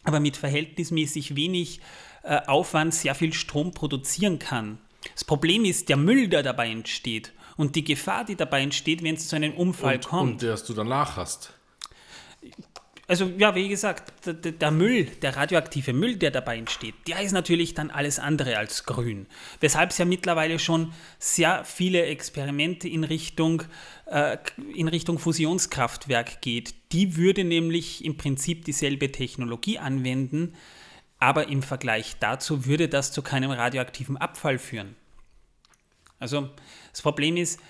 [0.04, 1.80] aber mit verhältnismäßig wenig
[2.24, 4.78] äh, Aufwand sehr viel Strom produzieren kann.
[5.14, 9.14] Das Problem ist der Müll, der dabei entsteht und die Gefahr, die dabei entsteht, wenn
[9.14, 10.32] es zu einem Unfall und, kommt.
[10.32, 11.52] Und der du danach hast
[13.12, 17.32] also ja, wie gesagt, der, der, Müll, der radioaktive Müll, der dabei entsteht, der ist
[17.32, 19.26] natürlich dann alles andere als grün.
[19.60, 23.64] Weshalb es ja mittlerweile schon sehr viele Experimente in Richtung,
[24.06, 24.38] äh,
[24.74, 26.74] in Richtung Fusionskraftwerk geht.
[26.92, 30.54] Die würde nämlich im Prinzip dieselbe Technologie anwenden,
[31.22, 34.96] aber im Vergleich dazu würde das zu keinem radioaktiven Abfall führen.
[36.18, 36.50] Also
[36.90, 37.60] das Problem ist,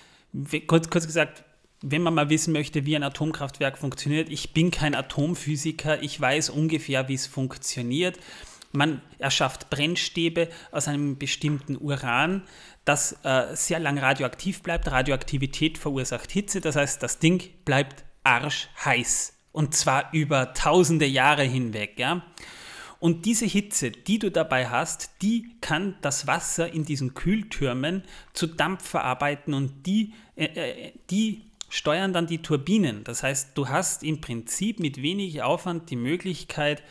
[0.65, 1.43] kurz, kurz gesagt,
[1.83, 6.49] wenn man mal wissen möchte, wie ein Atomkraftwerk funktioniert, ich bin kein Atomphysiker, ich weiß
[6.49, 8.17] ungefähr, wie es funktioniert.
[8.71, 12.41] Man erschafft Brennstäbe aus einem bestimmten Uran,
[12.85, 14.89] das äh, sehr lang radioaktiv bleibt.
[14.89, 19.33] Radioaktivität verursacht Hitze, das heißt, das Ding bleibt arschheiß.
[19.51, 21.99] Und zwar über tausende Jahre hinweg.
[21.99, 22.23] Ja?
[23.03, 28.47] Und diese Hitze, die du dabei hast, die kann das Wasser in diesen Kühltürmen zu
[28.47, 33.03] Dampf verarbeiten und die, äh, äh die steuern dann die Turbinen.
[33.03, 36.81] Das heißt, du hast im Prinzip mit wenig Aufwand die Möglichkeit,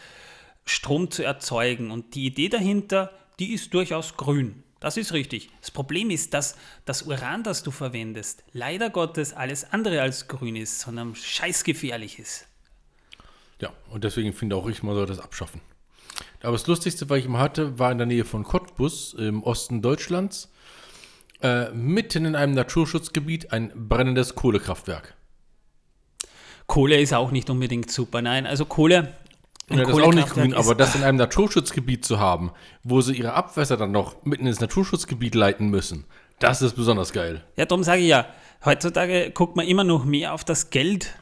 [0.67, 1.91] Strom zu erzeugen.
[1.91, 4.65] Und die Idee dahinter, die ist durchaus grün.
[4.81, 5.49] Das ist richtig.
[5.63, 10.57] Das Problem ist, dass das Uran, das du verwendest, leider Gottes alles andere als grün
[10.57, 12.49] ist, sondern scheißgefährlich ist.
[13.63, 15.63] Ja, und deswegen finde auch ich, man soll das abschaffen.
[16.43, 19.83] Aber das Lustigste, was ich mal hatte, war in der Nähe von Cottbus im Osten
[19.83, 20.51] Deutschlands
[21.43, 25.15] äh, mitten in einem Naturschutzgebiet ein brennendes Kohlekraftwerk.
[26.67, 28.47] Kohle ist auch nicht unbedingt super, nein.
[28.47, 29.15] Also Kohle.
[29.71, 33.15] Ja, das ist auch nicht grün, aber das in einem Naturschutzgebiet zu haben, wo sie
[33.15, 36.05] ihre Abwässer dann noch mitten ins Naturschutzgebiet leiten müssen,
[36.39, 37.45] das ist besonders geil.
[37.57, 38.27] Ja, darum sage ich ja,
[38.65, 41.15] heutzutage guckt man immer noch mehr auf das Geld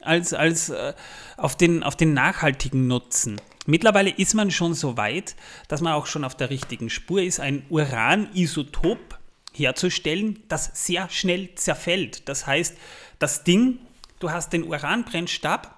[0.00, 0.94] als, als äh,
[1.36, 3.40] auf, den, auf den nachhaltigen Nutzen.
[3.66, 5.36] Mittlerweile ist man schon so weit,
[5.68, 7.38] dass man auch schon auf der richtigen Spur ist.
[7.38, 9.18] Ein Uranisotop
[9.54, 12.28] herzustellen, das sehr schnell zerfällt.
[12.28, 12.76] Das heißt,
[13.18, 13.78] das Ding,
[14.18, 15.76] du hast den Uranbrennstab,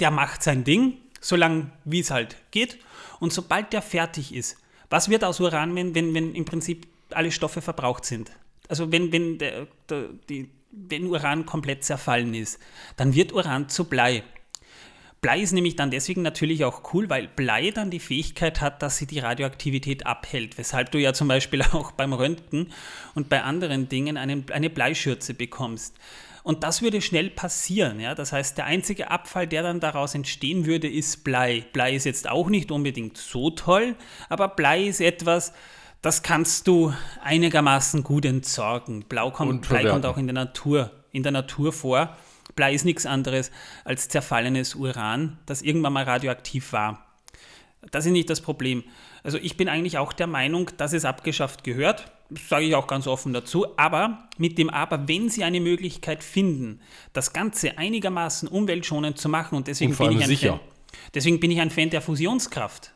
[0.00, 2.78] der macht sein Ding, solange wie es halt geht.
[3.20, 4.58] Und sobald der fertig ist,
[4.90, 8.30] was wird aus Uran, wenn, wenn, wenn im Prinzip alle Stoffe verbraucht sind?
[8.68, 12.58] Also wenn, wenn, der, der, die, wenn Uran komplett zerfallen ist,
[12.96, 14.22] dann wird Uran zu Blei.
[15.22, 18.96] Blei ist nämlich dann deswegen natürlich auch cool, weil Blei dann die Fähigkeit hat, dass
[18.96, 22.72] sie die Radioaktivität abhält, weshalb du ja zum Beispiel auch beim Röntgen
[23.14, 25.94] und bei anderen Dingen einen, eine Bleischürze bekommst.
[26.42, 28.00] Und das würde schnell passieren.
[28.00, 28.16] Ja?
[28.16, 31.64] Das heißt, der einzige Abfall, der dann daraus entstehen würde, ist Blei.
[31.72, 33.94] Blei ist jetzt auch nicht unbedingt so toll,
[34.28, 35.52] aber Blei ist etwas,
[36.00, 36.92] das kannst du
[37.22, 39.04] einigermaßen gut entsorgen.
[39.08, 42.16] Blau kommt, Blei kommt auch in der Natur, in der Natur vor.
[42.54, 43.50] Blei ist nichts anderes
[43.84, 47.06] als zerfallenes Uran, das irgendwann mal radioaktiv war.
[47.90, 48.84] Das ist nicht das Problem.
[49.24, 52.10] Also ich bin eigentlich auch der Meinung, dass es abgeschafft gehört.
[52.30, 53.66] Das sage ich auch ganz offen dazu.
[53.76, 56.80] Aber mit dem Aber, wenn Sie eine Möglichkeit finden,
[57.12, 60.50] das Ganze einigermaßen umweltschonend zu machen, und deswegen, und bin, ich ein sicher.
[60.50, 60.60] Fan,
[61.14, 62.92] deswegen bin ich ein Fan der Fusionskraft.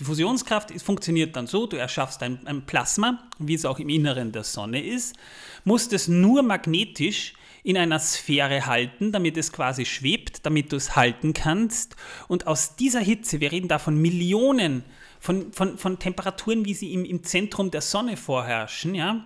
[0.00, 3.88] Die Fusionskraft ist, funktioniert dann so, du erschaffst ein, ein Plasma, wie es auch im
[3.88, 5.16] Inneren der Sonne ist,
[5.64, 10.96] musst es nur magnetisch in einer Sphäre halten, damit es quasi schwebt, damit du es
[10.96, 11.96] halten kannst.
[12.28, 14.84] Und aus dieser Hitze, wir reden da von Millionen,
[15.20, 19.24] von, von, von Temperaturen, wie sie im, im Zentrum der Sonne vorherrschen, ja.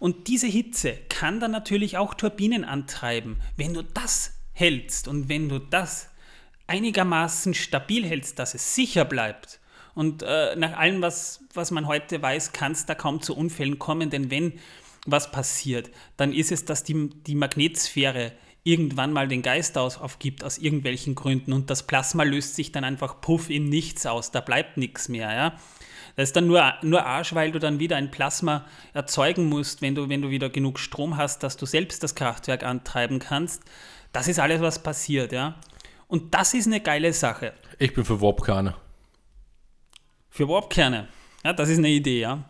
[0.00, 3.36] Und diese Hitze kann dann natürlich auch Turbinen antreiben.
[3.56, 6.08] Wenn du das hältst und wenn du das
[6.68, 9.60] einigermaßen stabil hältst, dass es sicher bleibt,
[9.98, 13.80] und äh, nach allem, was, was man heute weiß, kann es da kaum zu Unfällen
[13.80, 14.52] kommen, denn wenn
[15.10, 18.32] was passiert, dann ist es, dass die, die Magnetsphäre
[18.64, 22.84] irgendwann mal den Geist aus, aufgibt aus irgendwelchen Gründen und das Plasma löst sich dann
[22.84, 25.32] einfach puff in nichts aus, da bleibt nichts mehr.
[25.32, 25.56] Ja?
[26.16, 29.94] Das ist dann nur, nur Arsch, weil du dann wieder ein Plasma erzeugen musst, wenn
[29.94, 33.62] du, wenn du wieder genug Strom hast, dass du selbst das Kraftwerk antreiben kannst.
[34.12, 35.32] Das ist alles, was passiert.
[35.32, 35.54] Ja?
[36.08, 37.52] Und das ist eine geile Sache.
[37.78, 38.74] Ich bin für Warpkerne.
[40.28, 41.08] Für Warpkerne.
[41.44, 42.44] Ja, das ist eine Idee, ja.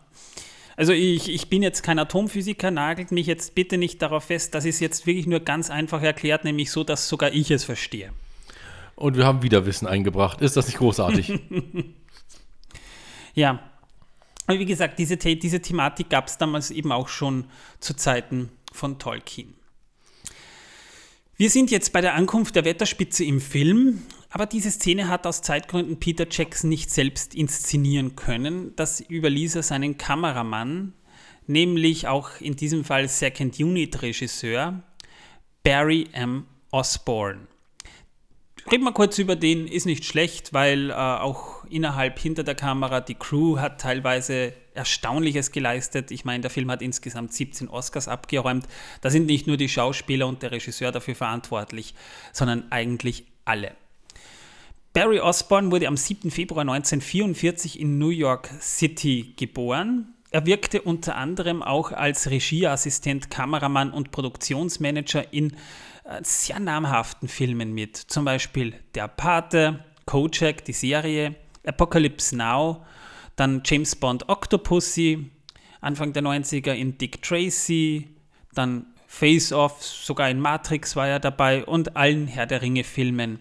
[0.79, 4.55] Also ich, ich bin jetzt kein Atomphysiker, nagelt mich jetzt bitte nicht darauf fest.
[4.55, 8.13] Das ist jetzt wirklich nur ganz einfach erklärt, nämlich so, dass sogar ich es verstehe.
[8.95, 10.39] Und wir haben wieder Wissen eingebracht.
[10.39, 11.37] Ist das nicht großartig?
[13.33, 13.59] ja.
[14.47, 17.47] Aber wie gesagt, diese, diese Thematik gab es damals eben auch schon
[17.81, 19.55] zu Zeiten von Tolkien.
[21.35, 25.41] Wir sind jetzt bei der Ankunft der Wetterspitze im Film aber diese Szene hat aus
[25.41, 28.75] Zeitgründen Peter Jackson nicht selbst inszenieren können.
[28.75, 30.93] Das überließ er seinen Kameramann,
[31.47, 34.83] nämlich auch in diesem Fall Second Unit Regisseur
[35.63, 36.45] Barry M.
[36.71, 37.47] Osborne.
[38.71, 43.01] Reden wir kurz über den, ist nicht schlecht, weil äh, auch innerhalb hinter der Kamera
[43.01, 46.11] die Crew hat teilweise Erstaunliches geleistet.
[46.11, 48.67] Ich meine, der Film hat insgesamt 17 Oscars abgeräumt.
[49.01, 51.95] Da sind nicht nur die Schauspieler und der Regisseur dafür verantwortlich,
[52.31, 53.75] sondern eigentlich alle.
[54.91, 56.31] Barry Osborne wurde am 7.
[56.31, 60.15] Februar 1944 in New York City geboren.
[60.31, 65.51] Er wirkte unter anderem auch als Regieassistent, Kameramann und Produktionsmanager in
[66.05, 67.97] äh, sehr namhaften Filmen mit.
[67.97, 71.35] Zum Beispiel Der Pate, Kojak, die Serie,
[71.67, 72.83] Apocalypse Now,
[73.35, 75.29] dann James Bond Octopussy,
[75.81, 78.07] Anfang der 90er in Dick Tracy,
[78.55, 83.39] dann Face Off, sogar in Matrix war er dabei und allen Herr der Ringe Filmen.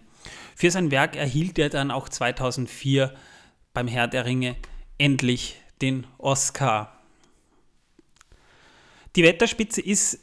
[0.61, 3.15] Für sein Werk erhielt er dann auch 2004
[3.73, 4.57] beim Herr der Ringe
[4.99, 7.01] endlich den Oscar.
[9.15, 10.19] Die Wetterspitze ist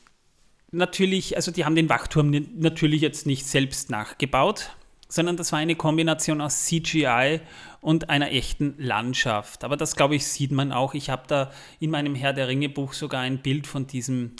[0.71, 4.71] natürlich, also die haben den Wachturm natürlich jetzt nicht selbst nachgebaut,
[5.07, 7.39] sondern das war eine Kombination aus CGI
[7.79, 9.63] und einer echten Landschaft.
[9.63, 10.95] Aber das, glaube ich, sieht man auch.
[10.95, 14.33] Ich habe da in meinem Herr der Ringe Buch sogar ein Bild von diesem,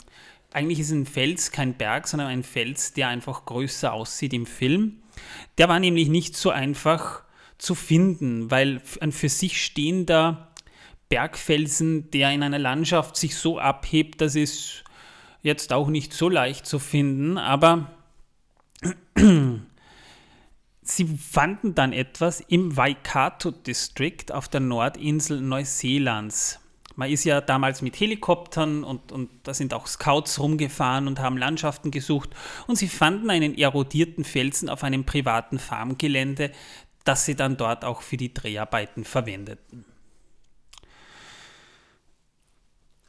[0.52, 5.00] eigentlich ist ein Fels kein Berg, sondern ein Fels, der einfach größer aussieht im Film.
[5.58, 7.22] Der war nämlich nicht so einfach
[7.58, 10.52] zu finden, weil ein für sich stehender
[11.08, 14.84] Bergfelsen, der in einer Landschaft sich so abhebt, das ist
[15.42, 17.92] jetzt auch nicht so leicht zu finden, aber
[20.82, 26.60] sie fanden dann etwas im Waikato District auf der Nordinsel Neuseelands.
[26.98, 31.36] Man ist ja damals mit Helikoptern und, und da sind auch Scouts rumgefahren und haben
[31.36, 32.30] Landschaften gesucht
[32.66, 36.52] und sie fanden einen erodierten Felsen auf einem privaten Farmgelände,
[37.04, 39.84] das sie dann dort auch für die Dreharbeiten verwendeten.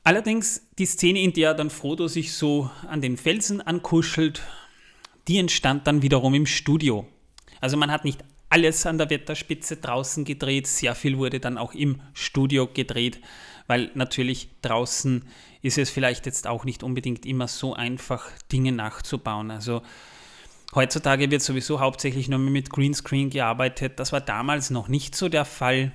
[0.04, 4.42] Allerdings die Szene, in der dann Frodo sich so an den Felsen ankuschelt,
[5.30, 7.08] die entstand dann wiederum im Studio.
[7.62, 11.74] Also man hat nicht alles an der Wetterspitze draußen gedreht, sehr viel wurde dann auch
[11.74, 13.22] im Studio gedreht
[13.68, 15.26] weil natürlich draußen
[15.62, 19.52] ist es vielleicht jetzt auch nicht unbedingt immer so einfach, Dinge nachzubauen.
[19.52, 19.82] Also
[20.74, 24.00] heutzutage wird sowieso hauptsächlich nur mit Greenscreen gearbeitet.
[24.00, 25.92] Das war damals noch nicht so der Fall.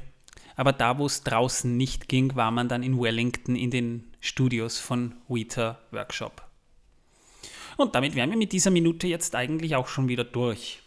[0.55, 4.79] Aber da, wo es draußen nicht ging, war man dann in Wellington in den Studios
[4.79, 6.43] von Weta Workshop.
[7.79, 10.82] Und damit wären wir mit dieser Minute jetzt eigentlich auch schon wieder durch.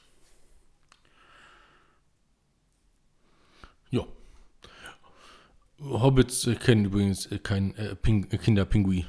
[5.89, 9.05] Hobbits kennen übrigens äh, kein äh, Ping äh, Kinderpinguin.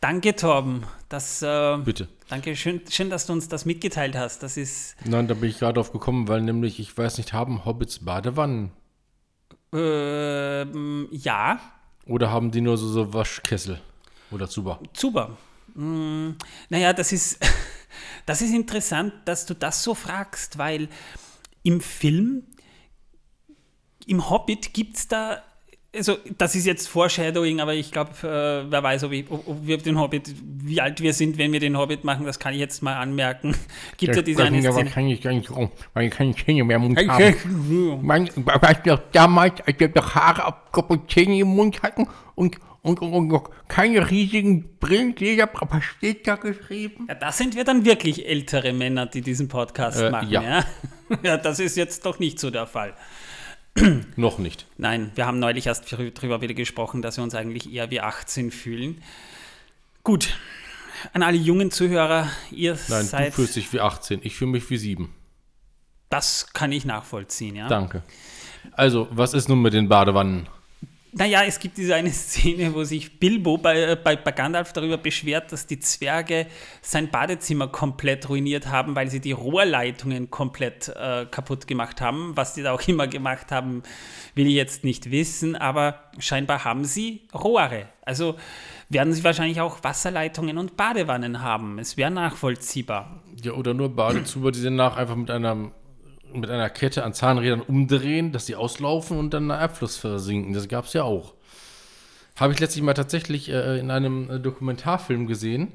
[0.00, 0.84] Danke, Torben.
[1.10, 2.08] Das, äh, Bitte.
[2.28, 4.42] Danke, schön, schön, dass du uns das mitgeteilt hast.
[4.42, 4.96] Das ist.
[5.04, 8.72] Nein, da bin ich gerade drauf gekommen, weil nämlich, ich weiß nicht, haben Hobbits Badewannen?
[9.72, 11.60] Ähm, ja.
[12.06, 13.80] Oder haben die nur so, so Waschkessel?
[14.30, 14.80] Oder Zuber?
[14.94, 15.36] Zuber.
[15.74, 16.36] Hm,
[16.70, 17.38] naja, das ist,
[18.26, 20.88] das ist interessant, dass du das so fragst, weil
[21.62, 22.44] im Film
[24.10, 25.40] im Hobbit gibt es da,
[25.94, 29.64] also das ist jetzt Foreshadowing, aber ich glaube, äh, wer weiß, ob, ich, ob, ob,
[29.64, 32.58] wir den Hobbit, wie alt wir sind, wenn wir den Hobbit machen, das kann ich
[32.58, 33.54] jetzt mal anmerken.
[33.98, 34.90] Gibt es ja diese eine Szene.
[34.90, 37.36] kann ich gar nicht rum, weil ich keine Zähne mehr im Mund habe.
[38.02, 43.00] Man, weißt du, damals, als wir doch Haare auf Zähne im Mund hatten und, und,
[43.00, 45.48] und, und keine riesigen Brillengläser.
[45.52, 47.06] Was steht da geschrieben?
[47.08, 50.30] Ja, da sind wir dann wirklich ältere Männer, die diesen Podcast Äh, machen.
[50.30, 50.42] ja.
[50.42, 50.64] Ja.
[51.22, 52.94] ja, das ist jetzt doch nicht so der Fall.
[54.16, 54.66] Noch nicht.
[54.76, 58.50] Nein, wir haben neulich erst drüber wieder gesprochen, dass wir uns eigentlich eher wie 18
[58.50, 59.02] fühlen.
[60.02, 60.36] Gut,
[61.12, 63.28] an alle jungen Zuhörer, ihr Nein, seid.
[63.28, 64.20] du fühlst dich wie 18.
[64.22, 65.14] Ich fühle mich wie 7.
[66.08, 67.68] das kann ich nachvollziehen, ja.
[67.68, 68.02] Danke.
[68.72, 70.48] Also, was ist nun mit den Badewannen?
[71.12, 75.52] Naja, es gibt diese eine Szene, wo sich Bilbo bei, bei, bei Gandalf darüber beschwert,
[75.52, 76.46] dass die Zwerge
[76.82, 82.36] sein Badezimmer komplett ruiniert haben, weil sie die Rohrleitungen komplett äh, kaputt gemacht haben.
[82.36, 83.82] Was die da auch immer gemacht haben,
[84.34, 87.88] will ich jetzt nicht wissen, aber scheinbar haben sie Rohre.
[88.02, 88.36] Also
[88.88, 91.78] werden sie wahrscheinlich auch Wasserleitungen und Badewannen haben.
[91.78, 93.22] Es wäre nachvollziehbar.
[93.42, 95.70] Ja, oder nur Badezuber, die danach einfach mit einer,
[96.34, 100.52] mit einer Kette an Zahnrädern umdrehen, dass sie auslaufen und dann in der Abfluss versinken.
[100.52, 101.34] Das gab es ja auch.
[102.36, 105.72] Habe ich letztlich mal tatsächlich äh, in einem äh, Dokumentarfilm gesehen.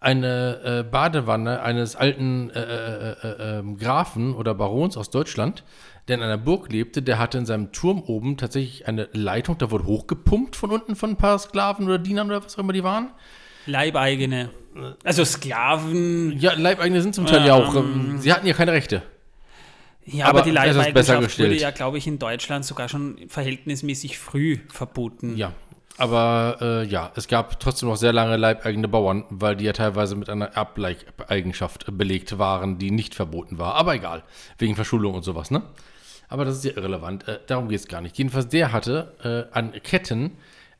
[0.00, 5.62] Eine äh, Badewanne eines alten äh, äh, äh, äh, Grafen oder Barons aus Deutschland,
[6.08, 9.70] der in einer Burg lebte, der hatte in seinem Turm oben tatsächlich eine Leitung, da
[9.70, 12.82] wurde hochgepumpt von unten von ein paar Sklaven oder Dienern oder was auch immer die
[12.82, 13.10] waren.
[13.66, 14.50] Leibeigene.
[15.04, 16.36] Also Sklaven.
[16.38, 17.76] Ja, Leibeigene sind zum Teil ja auch.
[17.76, 19.02] ähm, Sie hatten ja keine Rechte.
[20.04, 24.58] Ja, aber, Aber die Leibeigenschaft wurde ja, glaube ich, in Deutschland sogar schon verhältnismäßig früh
[24.68, 25.36] verboten.
[25.36, 25.52] Ja,
[25.98, 30.16] aber äh, ja, es gab trotzdem noch sehr lange leibeigene Bauern, weil die ja teilweise
[30.16, 33.74] mit einer Erbleigenschaft belegt waren, die nicht verboten war.
[33.74, 34.24] Aber egal,
[34.58, 35.62] wegen Verschuldung und sowas, ne?
[36.28, 37.28] Aber das ist ja irrelevant.
[37.28, 38.16] Äh, darum geht es gar nicht.
[38.16, 40.32] Jedenfalls, der hatte äh, an Ketten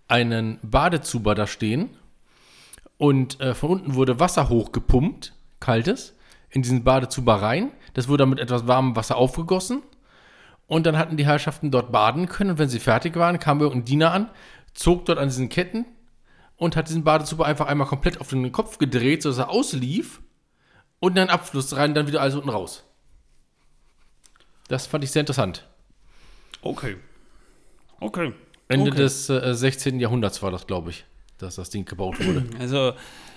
[0.08, 1.90] einen Badezuber da stehen
[2.96, 6.14] und äh, von unten wurde Wasser hochgepumpt, kaltes,
[6.50, 7.70] in diesen Badezuber rein.
[7.94, 9.82] Das wurde dann mit etwas warmem Wasser aufgegossen.
[10.66, 12.50] Und dann hatten die Herrschaften dort baden können.
[12.50, 14.30] Und wenn sie fertig waren, kam irgendein Diener an,
[14.74, 15.84] zog dort an diesen Ketten
[16.56, 20.22] und hat diesen Badezuber einfach einmal komplett auf den Kopf gedreht, sodass er auslief.
[21.00, 22.84] Und dann Abfluss rein, dann wieder alles unten raus.
[24.68, 25.66] Das fand ich sehr interessant.
[26.62, 26.96] Okay.
[28.00, 28.32] Okay.
[28.68, 29.00] Ende okay.
[29.00, 30.00] des äh, 16.
[30.00, 31.04] Jahrhunderts war das, glaube ich,
[31.38, 32.44] dass das Ding gebaut wurde.
[32.58, 32.94] Also,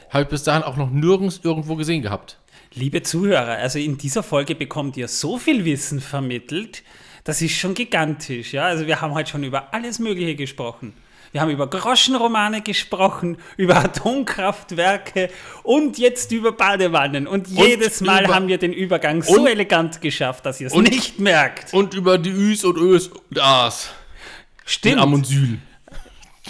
[0.10, 2.40] Habe ich bis dahin auch noch nirgends irgendwo gesehen gehabt.
[2.76, 6.84] Liebe Zuhörer, also in dieser Folge bekommt ihr so viel Wissen vermittelt,
[7.24, 8.54] das ist schon gigantisch.
[8.54, 8.66] Ja?
[8.66, 10.94] Also wir haben heute schon über alles Mögliche gesprochen.
[11.32, 15.30] Wir haben über Groschenromane gesprochen, über Atomkraftwerke
[15.64, 17.28] und jetzt über Badewannen.
[17.28, 20.90] Und jedes Mal haben wir den Übergang so und- elegant geschafft, dass ihr es und-
[20.90, 21.74] nicht merkt.
[21.74, 23.90] Und über die Üs und Ös und As.
[24.66, 25.00] Stimmt.
[25.02, 25.58] Am und Sühl.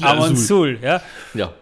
[0.02, 1.02] Amon Sul, ja.
[1.34, 1.54] Ja.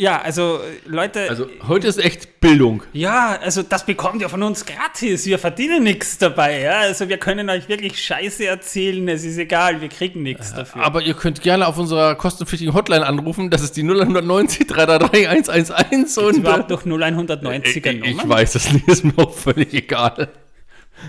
[0.00, 2.82] Ja, also äh, Leute, Also heute ist echt Bildung.
[2.94, 5.26] ja, also das bekommt ihr von uns gratis.
[5.26, 6.78] Wir verdienen nichts dabei, ja.
[6.78, 10.82] Also wir können euch wirklich Scheiße erzählen, es ist egal, wir kriegen nichts dafür.
[10.84, 13.50] Aber ihr könnt gerne auf unserer kostenpflichtigen Hotline anrufen.
[13.50, 18.28] Das ist die 0190 333 111 Gibt's und überhaupt noch 0190er ich, ich Nummern?
[18.30, 20.30] weiß nicht, ist mir auch völlig egal.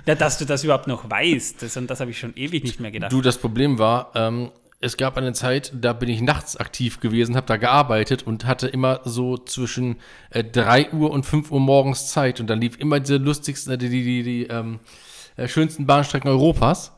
[0.05, 2.81] Ja, dass du das überhaupt noch weißt, das, und das habe ich schon ewig nicht
[2.81, 3.11] mehr gedacht.
[3.13, 4.51] Du, das Problem war, ähm,
[4.81, 8.67] es gab eine Zeit, da bin ich nachts aktiv gewesen, habe da gearbeitet und hatte
[8.67, 9.97] immer so zwischen
[10.31, 12.39] äh, 3 Uhr und 5 Uhr morgens Zeit.
[12.39, 14.79] Und dann lief immer diese lustigsten, äh, die, die, die, die ähm,
[15.37, 16.93] äh, schönsten Bahnstrecken Europas.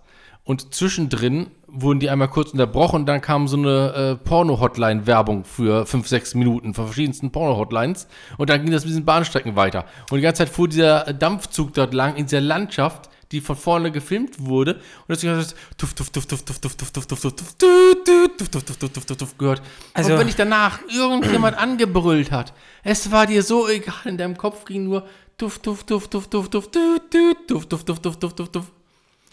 [0.45, 5.85] Und zwischendrin wurden die einmal kurz unterbrochen und dann kam so eine äh, Porno-Hotline-Werbung für
[5.85, 8.07] 5, 6 Minuten von verschiedensten Porno-Hotlines.
[8.37, 9.85] Und dann ging das mit diesen Bahnstrecken weiter.
[10.09, 13.91] Und die ganze Zeit fuhr dieser Dampfzug dort lang in dieser Landschaft, die von vorne
[13.91, 14.75] gefilmt wurde.
[14.75, 17.55] Und deswegen hat es tuff, tuff, tuff, tuff, tuff, tuff, tuff, tuff, tuff, tuff, tuff,
[17.57, 19.61] tuff, tuff, tuff, tuff, tuff, tuff, tuff, tuff gehört.
[19.93, 22.53] Also- und wenn dich danach irgendjemand angebrüllt hat,
[22.83, 25.07] es war dir so egal, in deinem Kopf ging nur
[25.37, 26.99] tuff, tuff, tuff, tuff, tuff, tuff, tuff,
[27.47, 28.71] tuff, tuff, tuff, tuff, tuff, tuff.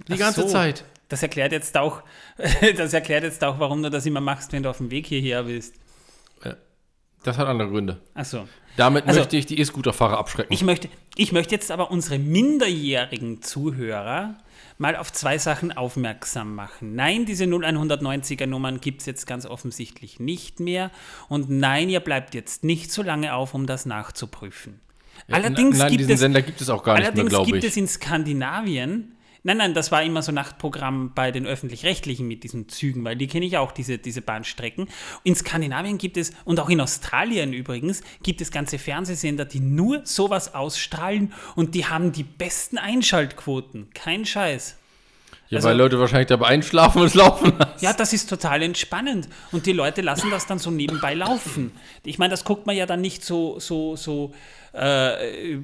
[0.08, 0.48] Die Ach ganze so.
[0.48, 0.84] Zeit.
[1.08, 2.02] Das erklärt jetzt auch,
[2.76, 5.42] das erklärt jetzt auch, warum du das immer machst, wenn du auf dem Weg hierher
[5.44, 5.74] bist.
[7.22, 8.00] Das hat andere Gründe.
[8.14, 8.48] Achso.
[8.76, 10.52] Damit Also- möchte ich die E-Scooter-Fahrer abschrecken.
[10.52, 14.36] Ich möchte, ich möchte jetzt aber unsere minderjährigen Zuhörer
[14.78, 16.94] mal auf zwei Sachen aufmerksam machen.
[16.94, 20.90] Nein, diese 0190er Nummern gibt es jetzt ganz offensichtlich nicht mehr.
[21.28, 24.80] Und nein, ihr bleibt jetzt nicht so lange auf, um das nachzuprüfen.
[25.30, 27.64] Allerdings Nein, gibt diesen es, Sender gibt es auch gar nicht mehr, allerdings glaube gibt
[27.64, 27.70] ich.
[27.70, 32.68] es in Skandinavien Nein, nein, das war immer so Nachtprogramm bei den Öffentlich-Rechtlichen mit diesen
[32.68, 34.88] Zügen, weil die kenne ich auch, diese, diese Bahnstrecken.
[35.24, 40.04] In Skandinavien gibt es, und auch in Australien übrigens, gibt es ganze Fernsehsender, die nur
[40.04, 43.88] sowas ausstrahlen und die haben die besten Einschaltquoten.
[43.94, 44.79] Kein Scheiß.
[45.50, 47.72] Ja, also- weil Leute wahrscheinlich dabei einschlafen und laufen lassen.
[47.84, 49.28] Ja, das ist total entspannend.
[49.52, 51.72] Und die Leute lassen das dann so nebenbei laufen.
[52.04, 54.32] Ich meine, das guckt man ja dann nicht so, so, so
[54.72, 55.58] äh,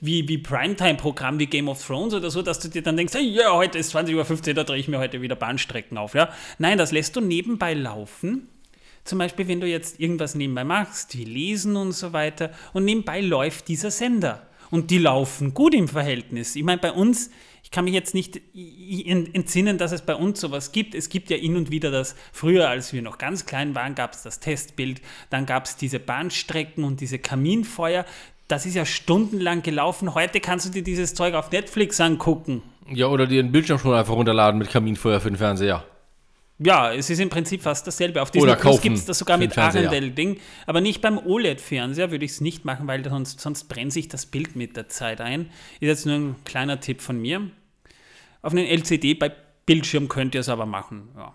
[0.00, 3.24] wie, wie Primetime-Programm wie Game of Thrones oder so, dass du dir dann denkst, hey,
[3.28, 6.14] ja, heute ist 20.15 Uhr, da drehe ich mir heute wieder Bahnstrecken auf.
[6.14, 6.28] Ja?
[6.58, 8.48] Nein, das lässt du nebenbei laufen.
[9.04, 13.20] zum Beispiel, wenn du jetzt irgendwas nebenbei machst, wie lesen und so weiter, und nebenbei
[13.20, 14.46] läuft dieser Sender.
[14.70, 16.54] Und die laufen gut im Verhältnis.
[16.54, 17.30] Ich meine, bei uns,
[17.68, 20.94] ich kann mich jetzt nicht entsinnen, dass es bei uns sowas gibt.
[20.94, 24.14] Es gibt ja hin und wieder das, früher, als wir noch ganz klein waren, gab
[24.14, 28.06] es das Testbild, dann gab es diese Bahnstrecken und diese Kaminfeuer.
[28.48, 30.14] Das ist ja stundenlang gelaufen.
[30.14, 32.62] Heute kannst du dir dieses Zeug auf Netflix angucken.
[32.90, 35.84] Ja, oder dir einen Bildschirm schon einfach runterladen mit Kaminfeuer für den Fernseher.
[36.58, 38.22] Ja, es ist im Prinzip fast dasselbe.
[38.22, 40.40] Auf Disney Plus gibt es das sogar mit Arendelle-Ding.
[40.64, 44.24] Aber nicht beim OLED-Fernseher würde ich es nicht machen, weil sonst, sonst brennt sich das
[44.24, 45.50] Bild mit der Zeit ein.
[45.80, 47.50] Ist jetzt nur ein kleiner Tipp von mir.
[48.42, 49.32] Auf einen LCD bei
[49.66, 51.08] Bildschirm könnt ihr es aber machen.
[51.16, 51.34] Ja.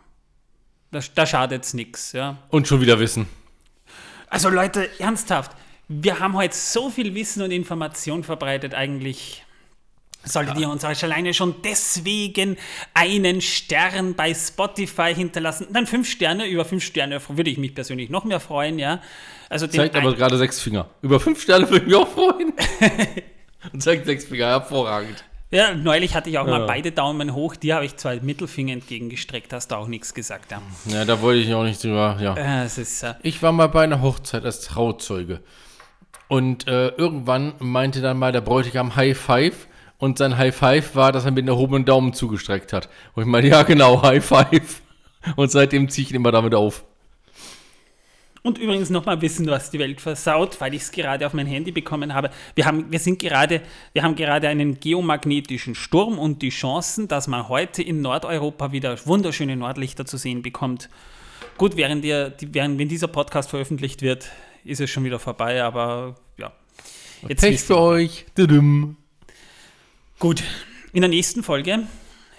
[0.92, 2.12] Da, da schadet es nichts.
[2.14, 2.38] Ja.
[2.50, 3.28] Und schon wieder Wissen.
[4.28, 5.52] Also Leute, ernsthaft.
[5.88, 9.44] Wir haben heute so viel Wissen und Information verbreitet, eigentlich
[10.26, 12.56] Solltet ihr uns euch alleine schon deswegen
[12.94, 15.68] einen Stern bei Spotify hinterlassen?
[15.72, 19.02] Dann fünf Sterne, über fünf Sterne würde ich mich persönlich noch mehr freuen, ja.
[19.50, 20.90] Also zeigt aber gerade sechs Finger.
[21.02, 22.54] Über fünf Sterne würde ich mich auch freuen.
[23.74, 25.26] Und zeigt sechs Finger, hervorragend.
[25.54, 26.58] Ja, neulich hatte ich auch ja.
[26.58, 27.56] mal beide Daumen hoch.
[27.56, 30.52] Dir habe ich zwei Mittelfinger entgegengestreckt, hast du auch nichts gesagt.
[30.52, 32.18] Ja, ja da wollte ich auch nicht drüber.
[32.20, 32.34] Ja.
[32.34, 35.42] Äh, ist, äh ich war mal bei einer Hochzeit als Trauzeuge.
[36.28, 39.68] Und äh, irgendwann meinte dann mal der Bräutigam High Five
[40.00, 42.90] und sein High Five war, dass er mit erhobenen Daumen zugestreckt hat.
[43.14, 44.82] Und ich meine, ja genau, High Five.
[45.36, 46.84] Und seitdem ziehe ich ihn immer damit auf.
[48.46, 51.72] Und übrigens nochmal wissen, was die Welt versaut, weil ich es gerade auf mein Handy
[51.72, 52.30] bekommen habe.
[52.56, 53.62] Wir haben, wir, sind gerade,
[53.94, 58.98] wir haben gerade einen geomagnetischen Sturm und die Chancen, dass man heute in Nordeuropa wieder
[59.06, 60.90] wunderschöne Nordlichter zu sehen bekommt.
[61.58, 64.30] Gut, während, ihr, während wenn dieser Podcast veröffentlicht wird,
[64.66, 66.52] ist es schon wieder vorbei, aber ja.
[67.30, 68.26] Jetzt Pech für euch.
[70.20, 70.44] Gut,
[70.92, 71.88] in der nächsten Folge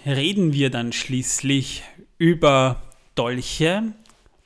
[0.05, 1.81] reden wir dann schließlich
[2.19, 2.83] über
[3.15, 3.93] Dolche,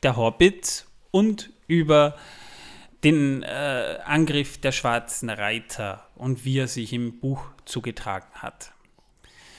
[0.03, 2.15] der Hobbit und über
[3.03, 8.73] den äh, Angriff der schwarzen Reiter und wie er sich im Buch zugetragen hat.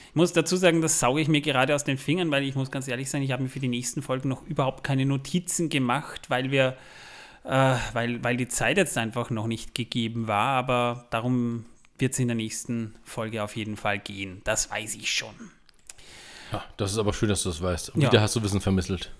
[0.09, 2.69] Ich muss dazu sagen, das sauge ich mir gerade aus den Fingern, weil ich muss
[2.69, 6.29] ganz ehrlich sein, ich habe mir für die nächsten Folgen noch überhaupt keine Notizen gemacht,
[6.29, 6.75] weil wir,
[7.45, 11.65] äh, weil, weil die Zeit jetzt einfach noch nicht gegeben war, aber darum
[11.97, 14.41] wird es in der nächsten Folge auf jeden Fall gehen.
[14.43, 15.33] Das weiß ich schon.
[16.51, 17.91] Ja, das ist aber schön, dass du das weißt.
[17.95, 18.11] Und ja.
[18.11, 19.11] wieder hast du Wissen vermittelt.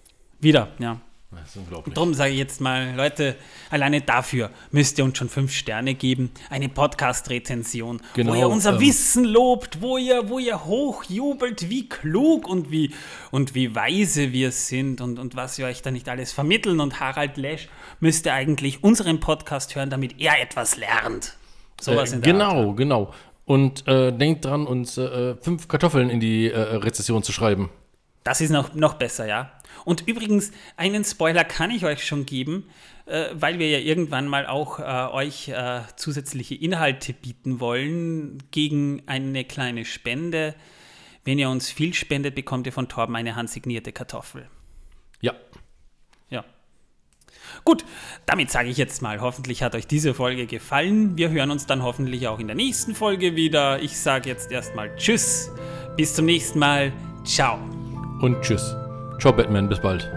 [0.42, 1.00] Wieder, ja.
[1.34, 1.94] Das ist unglaublich.
[1.96, 3.38] Darum sage ich jetzt mal, Leute,
[3.70, 6.30] alleine dafür müsst ihr uns schon fünf Sterne geben.
[6.50, 11.88] Eine Podcast-Rezension, genau, wo ihr unser ähm, Wissen lobt, wo ihr, wo ihr hochjubelt, wie
[11.88, 12.94] klug und wie,
[13.32, 16.82] und wie weise wir sind und, und was wir euch da nicht alles vermitteln.
[16.82, 17.70] Und Harald Lesch
[18.02, 21.38] müsste eigentlich unseren Podcast hören, damit er etwas lernt.
[21.80, 22.78] Sowas äh, in der Genau, Art.
[22.78, 23.14] genau.
[23.46, 27.70] Und äh, denkt dran, uns äh, fünf Kartoffeln in die äh, Rezession zu schreiben.
[28.24, 29.52] Das ist noch, noch besser, ja.
[29.84, 32.70] Und übrigens, einen Spoiler kann ich euch schon geben,
[33.06, 39.04] äh, weil wir ja irgendwann mal auch äh, euch äh, zusätzliche Inhalte bieten wollen gegen
[39.08, 40.56] eine kleine Spende.
[41.24, 44.50] Wenn ihr uns viel spendet, bekommt ihr von Torben eine handsignierte Kartoffel.
[45.22, 45.34] Ja.
[47.64, 47.86] Gut,
[48.26, 51.18] damit sage ich jetzt mal, hoffentlich hat euch diese Folge gefallen.
[51.18, 53.82] Wir hören uns dann hoffentlich auch in der nächsten Folge wieder.
[53.82, 55.52] Ich sage jetzt erstmal Tschüss,
[55.96, 56.92] bis zum nächsten Mal,
[57.24, 57.81] ciao.
[58.22, 58.76] Und Tschüss.
[59.20, 60.08] Ciao, Batman, bis bald.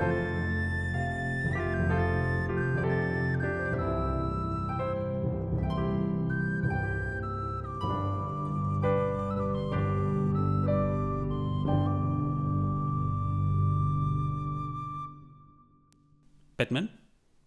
[16.59, 16.91] Batman?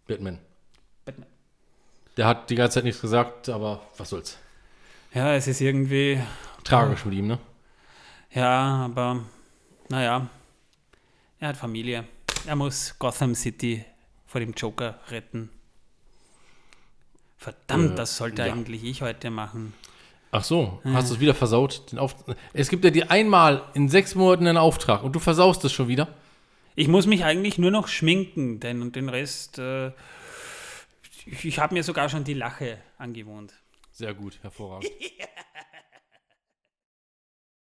[0.08, 0.40] Batman.
[1.06, 1.28] Batman.
[2.18, 4.38] Der hat die ganze Zeit nichts gesagt, aber was soll's.
[5.14, 6.20] Ja, es ist irgendwie.
[6.64, 7.38] Tragisch mit ihm, ne?
[8.32, 9.22] Ja, aber
[9.90, 10.28] naja.
[11.40, 12.06] Er hat Familie.
[12.48, 13.86] Er muss Gotham City
[14.26, 15.50] vor dem Joker retten.
[17.38, 18.52] Verdammt, äh, das sollte ja.
[18.52, 19.74] eigentlich ich heute machen.
[20.32, 20.94] Ach so, ja.
[20.94, 21.84] hast du es wieder versaut?
[22.54, 25.88] es gibt ja dir einmal in sechs Monaten einen Auftrag und du versaust es schon
[25.88, 26.08] wieder.
[26.76, 29.92] Ich muss mich eigentlich nur noch schminken, denn und den Rest, äh,
[31.26, 33.54] ich, ich habe mir sogar schon die Lache angewohnt.
[33.92, 34.90] Sehr gut, hervorragend.